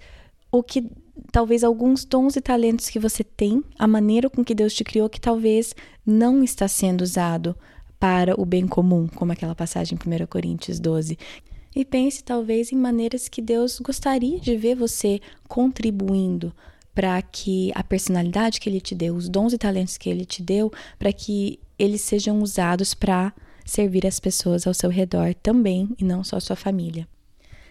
o 0.50 0.62
que 0.62 0.84
talvez 1.30 1.64
alguns 1.64 2.04
dons 2.04 2.36
e 2.36 2.40
talentos 2.40 2.88
que 2.88 2.98
você 2.98 3.22
tem, 3.22 3.62
a 3.78 3.86
maneira 3.86 4.28
com 4.28 4.44
que 4.44 4.54
Deus 4.54 4.74
te 4.74 4.84
criou, 4.84 5.08
que 5.08 5.20
talvez 5.20 5.74
não 6.04 6.42
está 6.42 6.66
sendo 6.68 7.02
usado 7.02 7.56
para 7.98 8.40
o 8.40 8.44
bem 8.44 8.66
comum, 8.66 9.08
como 9.08 9.32
aquela 9.32 9.54
passagem 9.54 9.98
em 9.98 10.22
1 10.22 10.26
Coríntios 10.26 10.78
12. 10.78 11.18
E 11.74 11.84
pense 11.84 12.24
talvez 12.24 12.72
em 12.72 12.76
maneiras 12.76 13.28
que 13.28 13.42
Deus 13.42 13.78
gostaria 13.80 14.40
de 14.40 14.56
ver 14.56 14.74
você 14.74 15.20
contribuindo 15.46 16.52
para 16.94 17.20
que 17.22 17.70
a 17.74 17.84
personalidade 17.84 18.60
que 18.60 18.68
Ele 18.68 18.80
te 18.80 18.94
deu, 18.94 19.14
os 19.14 19.28
dons 19.28 19.52
e 19.52 19.58
talentos 19.58 19.96
que 19.96 20.08
Ele 20.08 20.24
te 20.24 20.42
deu, 20.42 20.72
para 20.98 21.12
que 21.12 21.60
eles 21.78 22.00
sejam 22.00 22.42
usados 22.42 22.92
para 22.92 23.32
servir 23.64 24.06
as 24.06 24.18
pessoas 24.18 24.66
ao 24.66 24.74
seu 24.74 24.90
redor 24.90 25.34
também 25.34 25.90
e 25.98 26.04
não 26.04 26.24
só 26.24 26.36
a 26.36 26.40
sua 26.40 26.56
família. 26.56 27.06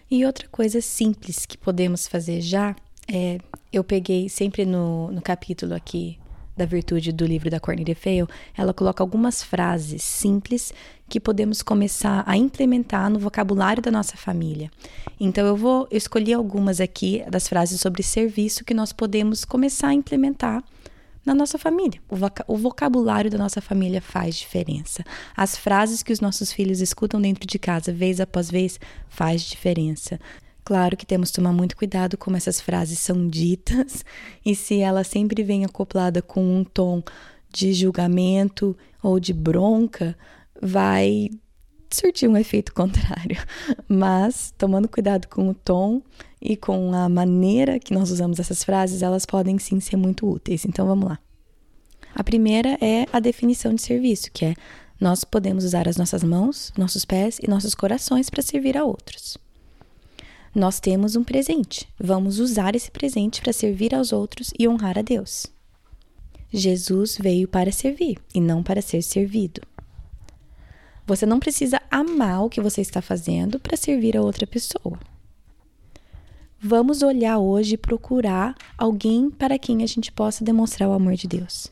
E 0.10 0.26
outra 0.26 0.48
coisa 0.48 0.80
simples 0.80 1.46
que 1.46 1.58
podemos 1.58 2.08
fazer 2.08 2.40
já 2.40 2.76
é, 3.08 3.40
eu 3.72 3.84
peguei 3.84 4.30
sempre 4.30 4.66
no, 4.66 5.12
no 5.12 5.22
capítulo 5.22 5.74
aqui 5.74 6.18
da 6.58 6.66
virtude 6.66 7.12
do 7.12 7.26
livro 7.26 7.52
da 7.52 7.60
Cornelia 7.60 7.96
Fail, 7.96 8.28
ela 8.58 8.74
coloca 8.74 9.04
algumas 9.04 9.44
frases 9.44 10.04
simples 10.04 10.74
que 11.08 11.20
podemos 11.20 11.62
começar 11.62 12.24
a 12.26 12.36
implementar 12.36 13.10
no 13.12 13.20
vocabulário 13.20 13.82
da 13.82 13.92
nossa 13.92 14.18
família. 14.18 14.72
Então 15.20 15.46
eu 15.46 15.56
vou 15.56 15.88
escolher 15.92 16.34
algumas 16.34 16.82
aqui 16.82 17.24
das 17.30 17.48
frases 17.48 17.80
sobre 17.80 18.02
serviço 18.02 18.66
que 18.66 18.74
nós 18.74 18.92
podemos 18.92 19.46
começar 19.46 19.90
a 19.90 19.94
implementar 19.94 20.64
na 21.24 21.36
nossa 21.36 21.58
família. 21.58 22.02
O, 22.48 22.58
vocabulário 22.58 23.30
da 23.30 23.38
nossa 23.38 23.62
família 23.62 24.02
faz 24.02 24.36
diferença. 24.36 25.04
As 25.36 25.58
frases 25.58 26.02
que 26.02 26.14
os 26.14 26.22
nossos 26.22 26.52
filhos 26.52 26.80
escutam 26.80 27.22
dentro 27.22 27.46
de 27.46 27.60
casa, 27.60 27.92
vez 27.92 28.20
após 28.20 28.50
vez, 28.50 28.80
faz 29.10 29.42
diferença. 29.42 30.20
Claro 30.68 30.98
que 30.98 31.06
temos 31.06 31.30
que 31.30 31.38
tomar 31.38 31.54
muito 31.54 31.78
cuidado 31.78 32.18
como 32.18 32.36
essas 32.36 32.60
frases 32.60 33.00
são 33.00 33.26
ditas 33.26 34.04
e 34.46 34.54
se 34.54 34.82
ela 34.82 35.02
sempre 35.02 35.42
vem 35.42 35.64
acoplada 35.64 36.22
com 36.22 36.44
um 36.44 36.62
tom 36.62 37.02
de 37.50 37.72
julgamento 37.72 38.76
ou 39.02 39.18
de 39.18 39.32
bronca, 39.32 40.14
vai 40.62 41.30
surtir 41.90 42.30
um 42.30 42.36
efeito 42.36 42.74
contrário. 42.74 43.38
Mas, 43.88 44.54
tomando 44.58 44.90
cuidado 44.90 45.30
com 45.30 45.48
o 45.48 45.54
tom 45.54 46.02
e 46.42 46.58
com 46.58 46.94
a 46.94 47.08
maneira 47.08 47.80
que 47.80 47.94
nós 47.94 48.12
usamos 48.12 48.38
essas 48.38 48.62
frases, 48.62 49.02
elas 49.02 49.26
podem 49.26 49.58
sim 49.58 49.80
ser 49.80 49.96
muito 49.96 50.30
úteis. 50.30 50.66
Então, 50.66 50.86
vamos 50.86 51.08
lá. 51.08 51.20
A 52.14 52.26
primeira 52.26 52.78
é 52.82 53.06
a 53.14 53.22
definição 53.22 53.74
de 53.74 53.82
serviço, 53.82 54.30
que 54.34 54.44
é 54.44 54.54
nós 55.00 55.24
podemos 55.24 55.64
usar 55.64 55.88
as 55.88 55.96
nossas 55.96 56.26
mãos, 56.26 56.74
nossos 56.78 57.06
pés 57.06 57.40
e 57.42 57.50
nossos 57.50 57.74
corações 57.74 58.30
para 58.30 58.44
servir 58.44 58.78
a 58.78 58.84
outros 58.84 59.38
nós 60.58 60.80
temos 60.80 61.16
um 61.16 61.24
presente. 61.24 61.88
Vamos 62.00 62.40
usar 62.40 62.76
esse 62.76 62.90
presente 62.90 63.42
para 63.42 63.54
servir 63.54 63.94
aos 63.94 64.12
outros 64.12 64.52
e 64.58 64.68
honrar 64.68 64.98
a 64.98 65.04
Deus. 65.04 65.46
Jesus 66.52 67.16
veio 67.22 67.48
para 67.48 67.72
servir 67.72 68.18
e 68.34 68.42
não 68.42 68.64
para 68.64 68.82
ser 68.82 69.04
servido. 69.04 69.62
Você 71.06 71.28
não 71.28 71.40
precisa 71.40 71.80
amar 71.92 72.44
o 72.44 72.50
que 72.50 72.60
você 72.60 72.82
está 72.82 73.04
fazendo 73.04 73.60
para 73.60 73.78
servir 73.78 74.18
a 74.18 74.22
outra 74.22 74.48
pessoa. 74.48 75.00
Vamos 76.60 77.04
olhar 77.04 77.38
hoje 77.38 77.76
e 77.76 77.78
procurar 77.78 78.56
alguém 78.76 79.30
para 79.30 79.60
quem 79.60 79.84
a 79.84 79.86
gente 79.86 80.12
possa 80.12 80.44
demonstrar 80.44 80.90
o 80.90 80.94
amor 80.94 81.14
de 81.14 81.28
Deus. 81.28 81.68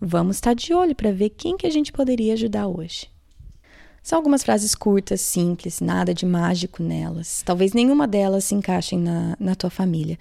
Vamos 0.00 0.36
estar 0.36 0.54
de 0.54 0.72
olho 0.72 0.94
para 0.94 1.10
ver 1.10 1.30
quem 1.30 1.56
que 1.56 1.66
a 1.66 1.70
gente 1.70 1.90
poderia 1.90 2.34
ajudar 2.34 2.68
hoje. 2.68 3.10
São 4.08 4.16
algumas 4.16 4.42
frases 4.42 4.74
curtas, 4.74 5.20
simples, 5.20 5.82
nada 5.82 6.14
de 6.14 6.24
mágico 6.24 6.82
nelas. 6.82 7.42
Talvez 7.44 7.74
nenhuma 7.74 8.08
delas 8.08 8.44
se 8.44 8.54
encaixem 8.54 8.98
na, 8.98 9.36
na 9.38 9.54
tua 9.54 9.68
família. 9.68 10.18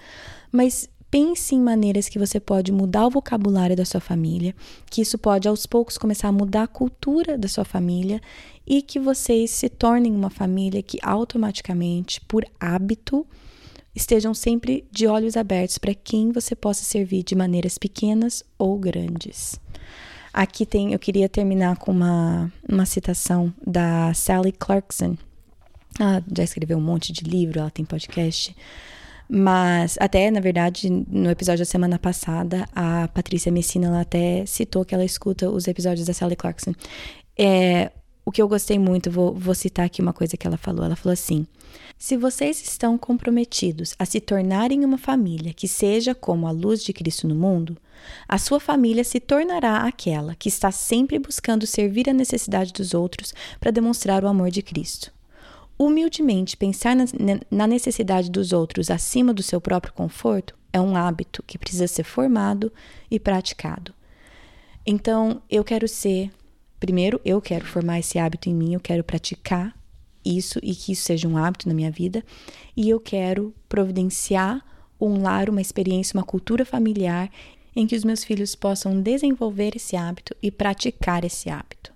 Mas 0.52 0.89
pense 1.10 1.56
em 1.56 1.62
maneiras 1.62 2.10
que 2.10 2.19
você 2.19 2.38
pode 2.38 2.69
mudar 2.69 3.08
o 3.08 3.10
vocabulário 3.10 3.78
da 3.78 3.86
sua 3.86 4.02
família, 4.02 4.54
que 4.91 5.00
isso 5.00 5.17
pode 5.17 5.47
aos 5.47 5.65
poucos 5.65 5.97
começar 5.97 6.28
a 6.28 6.34
mudar 6.34 6.63
a 6.63 6.67
cultura 6.67 7.38
da 7.38 7.47
sua 7.47 7.63
família 7.63 8.19
e 8.67 8.82
que 8.82 9.00
vocês 9.00 9.52
se 9.52 9.69
tornem 9.69 10.13
uma 10.13 10.30
família 10.30 10.84
que 10.84 11.00
automaticamente, 11.02 12.19
por 12.28 12.45
hábito, 12.60 13.26
estejam 13.95 14.34
sempre 14.34 14.86
de 14.91 15.08
olhos 15.08 15.38
abertos 15.38 15.78
para 15.78 15.93
quem 15.93 16.34
você 16.34 16.58
possa 16.58 16.84
servir 16.84 17.23
de 17.23 17.36
maneiras 17.36 17.78
pequenas 17.78 18.43
ou 18.60 18.78
grandes. 18.78 19.58
Aqui 20.38 20.67
tem, 20.67 20.93
eu 20.93 21.00
queria 21.00 21.28
terminar 21.28 21.78
com 21.78 21.91
uma, 21.91 22.54
uma 22.69 22.86
citação 22.86 23.52
da 23.65 24.13
Sally 24.13 24.52
Clarkson. 24.52 25.17
Ela 26.00 26.23
já 26.32 26.43
escreveu 26.43 26.78
um 26.78 26.82
monte 26.82 27.12
de 27.12 27.23
livro, 27.23 27.60
ela 27.60 27.71
tem 27.71 27.84
podcast. 27.84 28.56
Mas 29.28 29.97
até, 30.00 30.30
na 30.30 30.39
verdade, 30.39 30.91
no 30.91 31.32
episódio 31.32 31.65
da 31.65 31.65
semana 31.65 31.97
passada, 31.97 32.69
a 32.76 33.08
Patrícia 33.08 33.52
Messina 33.52 33.88
ela 33.88 34.02
até 34.02 34.45
citou 34.45 34.86
que 34.86 34.93
ela 34.93 35.04
escuta 35.04 35.50
os 35.50 35.67
episódios 35.67 36.06
da 36.06 36.13
Sally 36.13 36.36
Clarkson. 36.36 36.76
É, 37.36 37.91
o 38.28 38.32
que 38.32 38.42
eu 38.42 38.48
gostei 38.50 38.78
muito, 38.78 39.10
vou, 39.10 39.34
vou 39.34 39.56
citar 39.56 39.86
aqui 39.86 40.02
uma 40.02 40.12
coisa 40.12 40.36
que 40.36 40.46
ela 40.46 40.58
falou. 40.58 40.84
Ela 40.84 40.98
falou 40.98 41.13
assim: 41.13 41.48
Se 41.98 42.18
vocês 42.18 42.62
estão 42.62 42.98
comprometidos 42.98 43.96
a 43.98 44.04
se 44.04 44.20
tornarem 44.20 44.84
uma 44.84 44.98
família 44.98 45.54
que 45.54 45.66
seja 45.66 46.13
como 46.13 46.46
a 46.46 46.52
luz 46.52 46.84
de 46.84 46.92
Cristo 46.92 47.26
no 47.26 47.34
mundo, 47.34 47.78
a 48.28 48.38
sua 48.38 48.60
família 48.60 49.06
se 49.06 49.22
tornará 49.22 49.78
aquela 49.78 50.36
que 50.36 50.50
está 50.50 50.74
sempre 50.74 51.18
buscando 51.18 51.66
servir 51.66 52.10
a 52.10 52.13
necessidade 52.13 52.74
dos 52.74 52.94
outros 52.94 53.34
para 53.62 53.72
demonstrar 53.72 54.26
o 54.26 54.28
amor 54.28 54.52
de 54.52 54.62
Cristo. 54.62 55.10
Humildemente 55.80 56.58
pensar 56.58 56.98
na 57.50 57.66
necessidade 57.66 58.30
dos 58.30 58.52
outros 58.52 58.92
acima 58.92 59.34
do 59.34 59.42
seu 59.42 59.62
próprio 59.62 59.94
conforto 59.94 60.54
é 60.74 60.82
um 60.82 60.98
hábito 60.98 61.42
que 61.48 61.58
precisa 61.58 61.88
ser 61.88 62.04
formado 62.04 62.74
e 63.10 63.22
praticado. 63.22 63.94
Então, 64.86 65.42
eu 65.50 65.63
quero 65.63 65.88
ser 65.88 66.30
Primeiro, 66.80 67.20
eu 67.26 67.42
quero 67.42 67.66
formar 67.66 68.00
esse 68.00 68.20
hábito 68.20 68.50
em 68.50 68.54
mim, 68.54 68.74
eu 68.74 68.80
quero 68.80 69.04
praticar 69.04 69.76
isso 70.24 70.60
e 70.62 70.76
que 70.76 70.92
isso 70.92 71.04
seja 71.04 71.28
um 71.28 71.38
hábito 71.38 71.68
na 71.68 71.74
minha 71.74 71.90
vida, 71.90 72.24
e 72.76 72.90
eu 72.90 73.00
quero 73.00 73.54
providenciar 73.68 74.63
um 75.00 75.22
lar, 75.22 75.50
uma 75.50 75.62
experiência, 75.62 76.18
uma 76.18 76.24
cultura 76.24 76.66
familiar 76.66 77.32
em 77.76 77.86
que 77.86 77.96
os 77.96 78.04
meus 78.04 78.24
filhos 78.24 78.56
possam 78.56 79.02
desenvolver 79.02 79.76
esse 79.76 79.96
hábito 79.96 80.36
e 80.42 80.52
praticar 80.52 81.24
esse 81.24 81.50
hábito. 81.50 81.94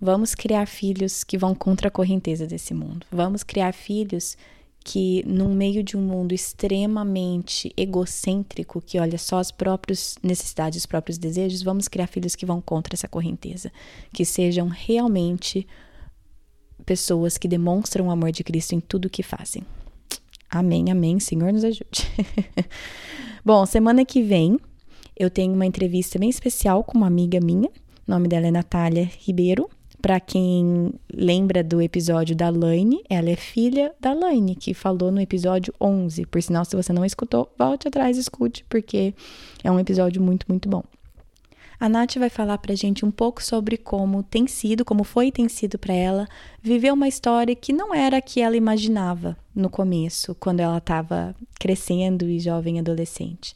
Vamos 0.00 0.34
criar 0.34 0.66
filhos 0.66 1.24
que 1.24 1.36
vão 1.36 1.54
contra 1.54 1.88
a 1.88 1.90
correnteza 1.90 2.46
desse 2.46 2.72
mundo. 2.72 3.06
Vamos 3.10 3.42
criar 3.42 3.72
filhos 3.72 4.36
que, 4.84 5.22
no 5.26 5.48
meio 5.48 5.82
de 5.82 5.96
um 5.96 6.00
mundo 6.00 6.32
extremamente 6.32 7.72
egocêntrico, 7.76 8.80
que 8.80 8.98
olha 8.98 9.18
só 9.18 9.38
as 9.38 9.50
próprias 9.50 10.16
necessidades, 10.22 10.78
os 10.78 10.86
próprios 10.86 11.18
desejos, 11.18 11.62
vamos 11.62 11.86
criar 11.86 12.06
filhos 12.06 12.34
que 12.34 12.46
vão 12.46 12.60
contra 12.60 12.94
essa 12.94 13.08
correnteza, 13.08 13.70
que 14.12 14.24
sejam 14.24 14.68
realmente 14.68 15.66
pessoas 16.84 17.36
que 17.36 17.46
demonstram 17.46 18.08
o 18.08 18.10
amor 18.10 18.32
de 18.32 18.42
Cristo 18.42 18.74
em 18.74 18.80
tudo 18.80 19.10
que 19.10 19.22
fazem. 19.22 19.62
Amém, 20.50 20.90
amém. 20.90 21.20
Senhor 21.20 21.52
nos 21.52 21.62
ajude. 21.62 22.08
Bom, 23.44 23.64
semana 23.66 24.04
que 24.04 24.22
vem 24.22 24.58
eu 25.16 25.28
tenho 25.28 25.52
uma 25.52 25.66
entrevista 25.66 26.18
bem 26.18 26.30
especial 26.30 26.82
com 26.82 26.96
uma 26.96 27.06
amiga 27.06 27.38
minha. 27.40 27.68
O 28.08 28.10
nome 28.10 28.26
dela 28.26 28.46
é 28.46 28.50
Natália 28.50 29.08
Ribeiro. 29.20 29.68
Para 30.00 30.18
quem 30.18 30.94
lembra 31.12 31.62
do 31.62 31.80
episódio 31.80 32.34
da 32.34 32.48
Laine, 32.48 33.02
ela 33.08 33.28
é 33.28 33.36
filha 33.36 33.92
da 34.00 34.14
Laine, 34.14 34.54
que 34.54 34.72
falou 34.72 35.10
no 35.10 35.20
episódio 35.20 35.74
11. 35.80 36.24
Por 36.26 36.42
sinal, 36.42 36.64
se 36.64 36.74
você 36.74 36.92
não 36.92 37.04
escutou, 37.04 37.52
volte 37.58 37.86
atrás 37.86 38.16
e 38.16 38.20
escute, 38.20 38.64
porque 38.68 39.14
é 39.62 39.70
um 39.70 39.78
episódio 39.78 40.22
muito, 40.22 40.46
muito 40.48 40.68
bom. 40.68 40.82
A 41.80 41.88
Nath 41.88 42.16
vai 42.16 42.28
falar 42.28 42.58
pra 42.58 42.74
gente 42.74 43.06
um 43.06 43.10
pouco 43.10 43.42
sobre 43.42 43.78
como 43.78 44.22
tem 44.22 44.46
sido, 44.46 44.84
como 44.84 45.02
foi 45.02 45.28
e 45.28 45.32
tem 45.32 45.48
sido 45.48 45.78
para 45.78 45.94
ela 45.94 46.28
viver 46.62 46.92
uma 46.92 47.08
história 47.08 47.56
que 47.56 47.72
não 47.72 47.94
era 47.94 48.18
a 48.18 48.20
que 48.20 48.42
ela 48.42 48.54
imaginava 48.54 49.34
no 49.54 49.70
começo, 49.70 50.34
quando 50.34 50.60
ela 50.60 50.76
estava 50.76 51.34
crescendo 51.58 52.28
e 52.28 52.38
jovem 52.38 52.78
adolescente. 52.78 53.54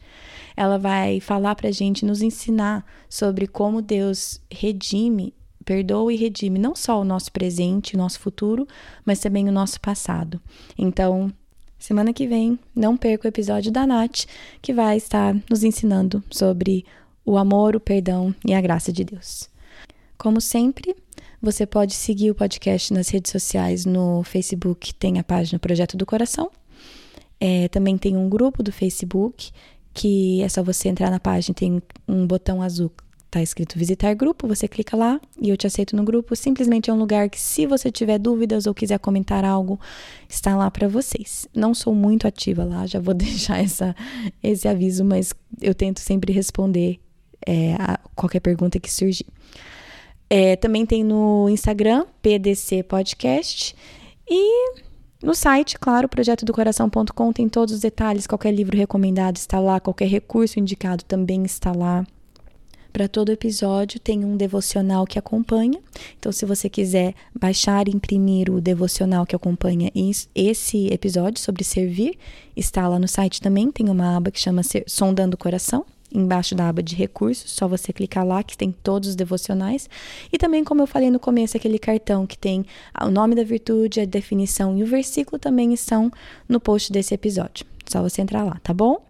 Ela 0.56 0.78
vai 0.78 1.20
falar 1.20 1.54
pra 1.54 1.70
gente, 1.70 2.06
nos 2.06 2.22
ensinar 2.22 2.84
sobre 3.10 3.46
como 3.46 3.82
Deus 3.82 4.40
redime 4.50 5.34
perdoa 5.64 6.12
e 6.12 6.16
redime 6.16 6.58
não 6.58 6.76
só 6.76 7.00
o 7.00 7.04
nosso 7.04 7.32
presente, 7.32 7.94
o 7.94 7.98
nosso 7.98 8.20
futuro, 8.20 8.66
mas 9.04 9.20
também 9.20 9.48
o 9.48 9.52
nosso 9.52 9.80
passado. 9.80 10.40
Então, 10.76 11.32
semana 11.78 12.12
que 12.12 12.26
vem, 12.26 12.58
não 12.74 12.96
perca 12.96 13.26
o 13.26 13.28
episódio 13.28 13.72
da 13.72 13.86
Nath, 13.86 14.26
que 14.60 14.72
vai 14.72 14.96
estar 14.96 15.34
nos 15.50 15.64
ensinando 15.64 16.22
sobre 16.30 16.84
o 17.24 17.36
amor, 17.38 17.74
o 17.74 17.80
perdão 17.80 18.34
e 18.46 18.52
a 18.54 18.60
graça 18.60 18.92
de 18.92 19.04
Deus. 19.04 19.48
Como 20.16 20.40
sempre, 20.40 20.94
você 21.40 21.66
pode 21.66 21.94
seguir 21.94 22.30
o 22.30 22.34
podcast 22.34 22.92
nas 22.92 23.08
redes 23.08 23.32
sociais. 23.32 23.84
No 23.84 24.22
Facebook 24.22 24.94
tem 24.94 25.18
a 25.18 25.24
página 25.24 25.58
Projeto 25.58 25.96
do 25.96 26.06
Coração. 26.06 26.50
É, 27.40 27.68
também 27.68 27.98
tem 27.98 28.16
um 28.16 28.28
grupo 28.28 28.62
do 28.62 28.72
Facebook 28.72 29.50
que 29.92 30.42
é 30.42 30.48
só 30.48 30.62
você 30.62 30.88
entrar 30.88 31.10
na 31.10 31.20
página, 31.20 31.54
tem 31.54 31.80
um 32.08 32.26
botão 32.26 32.60
azul 32.60 32.90
Tá 33.34 33.42
escrito 33.42 33.76
visitar 33.76 34.14
grupo, 34.14 34.46
você 34.46 34.68
clica 34.68 34.96
lá 34.96 35.20
e 35.42 35.48
eu 35.48 35.56
te 35.56 35.66
aceito 35.66 35.96
no 35.96 36.04
grupo. 36.04 36.36
Simplesmente 36.36 36.88
é 36.88 36.92
um 36.92 36.96
lugar 36.96 37.28
que, 37.28 37.40
se 37.40 37.66
você 37.66 37.90
tiver 37.90 38.16
dúvidas 38.16 38.64
ou 38.64 38.72
quiser 38.72 38.96
comentar 39.00 39.44
algo, 39.44 39.80
está 40.28 40.56
lá 40.56 40.70
para 40.70 40.86
vocês. 40.86 41.48
Não 41.52 41.74
sou 41.74 41.96
muito 41.96 42.28
ativa 42.28 42.62
lá, 42.62 42.86
já 42.86 43.00
vou 43.00 43.12
deixar 43.18 43.58
essa, 43.58 43.92
esse 44.40 44.68
aviso, 44.68 45.04
mas 45.04 45.34
eu 45.60 45.74
tento 45.74 45.98
sempre 45.98 46.32
responder 46.32 47.00
é, 47.44 47.74
qualquer 48.14 48.38
pergunta 48.38 48.78
que 48.78 48.88
surgir. 48.88 49.26
É, 50.30 50.54
também 50.54 50.86
tem 50.86 51.02
no 51.02 51.48
Instagram, 51.48 52.06
PDC 52.22 52.84
Podcast. 52.84 53.74
E 54.30 54.78
no 55.20 55.34
site, 55.34 55.76
claro, 55.76 56.08
projetodocoração.com 56.08 57.32
tem 57.32 57.48
todos 57.48 57.74
os 57.74 57.80
detalhes, 57.80 58.28
qualquer 58.28 58.52
livro 58.52 58.76
recomendado 58.76 59.38
está 59.38 59.58
lá, 59.58 59.80
qualquer 59.80 60.06
recurso 60.06 60.60
indicado 60.60 61.02
também 61.02 61.42
está 61.42 61.72
lá 61.72 62.06
Para 62.94 63.08
todo 63.08 63.32
episódio 63.32 63.98
tem 63.98 64.24
um 64.24 64.36
devocional 64.36 65.04
que 65.04 65.18
acompanha. 65.18 65.80
Então, 66.16 66.30
se 66.30 66.46
você 66.46 66.68
quiser 66.68 67.12
baixar 67.34 67.88
e 67.88 67.90
imprimir 67.90 68.48
o 68.48 68.60
devocional 68.60 69.26
que 69.26 69.34
acompanha 69.34 69.90
esse 70.32 70.86
episódio 70.86 71.40
sobre 71.40 71.64
servir, 71.64 72.16
está 72.56 72.86
lá 72.86 72.96
no 72.96 73.08
site 73.08 73.42
também. 73.42 73.68
Tem 73.72 73.88
uma 73.88 74.16
aba 74.16 74.30
que 74.30 74.38
chama 74.38 74.62
Sondando 74.86 75.34
o 75.34 75.36
Coração 75.36 75.84
embaixo 76.14 76.54
da 76.54 76.68
aba 76.68 76.84
de 76.84 76.94
recursos, 76.94 77.50
só 77.50 77.66
você 77.66 77.92
clicar 77.92 78.24
lá 78.24 78.44
que 78.44 78.56
tem 78.56 78.70
todos 78.70 79.08
os 79.08 79.16
devocionais. 79.16 79.90
E 80.32 80.38
também, 80.38 80.62
como 80.62 80.80
eu 80.80 80.86
falei 80.86 81.10
no 81.10 81.18
começo, 81.18 81.56
aquele 81.56 81.80
cartão 81.80 82.24
que 82.28 82.38
tem 82.38 82.64
o 83.02 83.10
nome 83.10 83.34
da 83.34 83.42
virtude, 83.42 84.02
a 84.02 84.04
definição 84.04 84.78
e 84.78 84.84
o 84.84 84.86
versículo 84.86 85.36
também 85.36 85.74
estão 85.74 86.12
no 86.48 86.60
post 86.60 86.92
desse 86.92 87.12
episódio. 87.12 87.66
Só 87.88 88.00
você 88.00 88.22
entrar 88.22 88.44
lá, 88.44 88.60
tá 88.62 88.72
bom? 88.72 89.04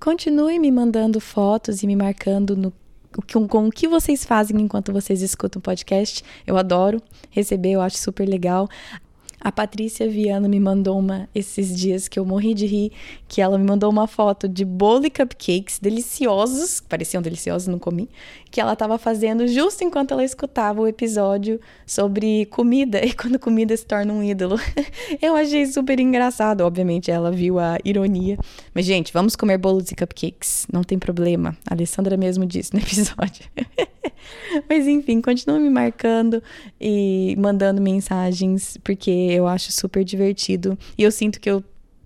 Continue 0.00 0.58
me 0.58 0.72
mandando 0.72 1.20
fotos 1.20 1.82
e 1.82 1.86
me 1.86 1.94
marcando 1.94 2.56
no 2.56 2.72
com, 3.32 3.46
com 3.46 3.68
o 3.68 3.70
que 3.70 3.88
vocês 3.88 4.24
fazem 4.24 4.60
enquanto 4.60 4.92
vocês 4.92 5.22
escutam 5.22 5.60
o 5.60 5.62
podcast. 5.62 6.22
Eu 6.46 6.56
adoro 6.56 7.02
receber, 7.30 7.72
eu 7.72 7.80
acho 7.80 7.98
super 7.98 8.28
legal. 8.28 8.68
A 9.44 9.52
Patrícia 9.52 10.08
Viana 10.08 10.48
me 10.48 10.58
mandou 10.58 10.98
uma 10.98 11.28
esses 11.34 11.76
dias 11.76 12.08
que 12.08 12.18
eu 12.18 12.24
morri 12.24 12.54
de 12.54 12.64
rir, 12.64 12.92
que 13.28 13.42
ela 13.42 13.58
me 13.58 13.64
mandou 13.64 13.90
uma 13.90 14.06
foto 14.06 14.48
de 14.48 14.64
bolo 14.64 15.04
e 15.04 15.10
cupcakes 15.10 15.78
deliciosos, 15.78 16.80
pareciam 16.80 17.20
deliciosos, 17.20 17.68
não 17.68 17.78
comi, 17.78 18.08
que 18.54 18.60
ela 18.60 18.74
estava 18.74 18.96
fazendo 18.98 19.48
justo 19.48 19.82
enquanto 19.82 20.12
ela 20.12 20.22
escutava 20.22 20.80
o 20.80 20.86
episódio 20.86 21.60
sobre 21.84 22.46
comida 22.46 23.02
e 23.04 23.12
quando 23.12 23.36
comida 23.36 23.76
se 23.76 23.84
torna 23.84 24.12
um 24.12 24.22
ídolo. 24.22 24.56
eu 25.20 25.34
achei 25.34 25.66
super 25.66 25.98
engraçado, 25.98 26.60
obviamente 26.60 27.10
ela 27.10 27.32
viu 27.32 27.58
a 27.58 27.78
ironia. 27.84 28.38
Mas 28.72 28.84
gente, 28.86 29.12
vamos 29.12 29.34
comer 29.34 29.58
bolos 29.58 29.90
e 29.90 29.96
cupcakes, 29.96 30.68
não 30.72 30.84
tem 30.84 31.00
problema. 31.00 31.56
A 31.68 31.74
Alessandra 31.74 32.16
mesmo 32.16 32.46
disse 32.46 32.72
no 32.72 32.78
episódio. 32.78 33.44
Mas 34.70 34.86
enfim, 34.86 35.20
continua 35.20 35.58
me 35.58 35.68
marcando 35.68 36.40
e 36.80 37.34
mandando 37.36 37.82
mensagens, 37.82 38.78
porque 38.84 39.10
eu 39.10 39.48
acho 39.48 39.72
super 39.72 40.04
divertido 40.04 40.78
e 40.96 41.02
eu 41.02 41.10
sinto 41.10 41.40
que 41.40 41.50
eu 41.50 41.64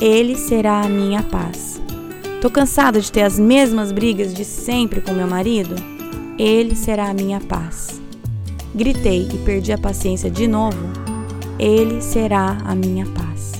Ele 0.00 0.36
será 0.36 0.82
a 0.82 0.88
minha 0.88 1.24
paz. 1.24 1.80
Tô 2.40 2.48
cansada 2.48 3.00
de 3.00 3.10
ter 3.10 3.22
as 3.22 3.36
mesmas 3.36 3.90
brigas 3.90 4.32
de 4.32 4.44
sempre 4.44 5.00
com 5.00 5.12
meu 5.12 5.26
marido? 5.26 5.74
Ele 6.38 6.76
será 6.76 7.08
a 7.08 7.14
minha 7.14 7.40
paz. 7.40 8.00
Gritei 8.72 9.26
e 9.26 9.38
perdi 9.38 9.72
a 9.72 9.78
paciência 9.78 10.30
de 10.30 10.46
novo? 10.46 10.78
Ele 11.58 12.00
será 12.00 12.58
a 12.64 12.76
minha 12.76 13.06
paz. 13.06 13.54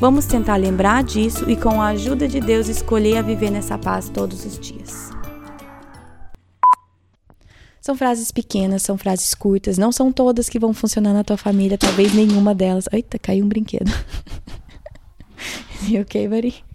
Vamos 0.00 0.24
tentar 0.24 0.56
lembrar 0.56 1.04
disso 1.04 1.50
e, 1.50 1.54
com 1.54 1.82
a 1.82 1.88
ajuda 1.88 2.26
de 2.26 2.40
Deus, 2.40 2.68
escolher 2.68 3.18
a 3.18 3.22
viver 3.22 3.50
nessa 3.50 3.76
paz 3.76 4.08
todos 4.08 4.46
os 4.46 4.58
dias. 4.58 5.10
São 7.78 7.94
frases 7.94 8.32
pequenas, 8.32 8.82
são 8.82 8.96
frases 8.96 9.34
curtas, 9.34 9.76
não 9.76 9.92
são 9.92 10.10
todas 10.10 10.48
que 10.48 10.58
vão 10.58 10.72
funcionar 10.72 11.12
na 11.12 11.24
tua 11.24 11.36
família, 11.36 11.76
talvez 11.76 12.14
nenhuma 12.14 12.54
delas. 12.54 12.88
Eita, 12.90 13.18
caiu 13.18 13.44
um 13.44 13.48
brinquedo. 13.48 13.92
you 15.92 16.00
okay, 16.00 16.26
buddy? 16.26 16.67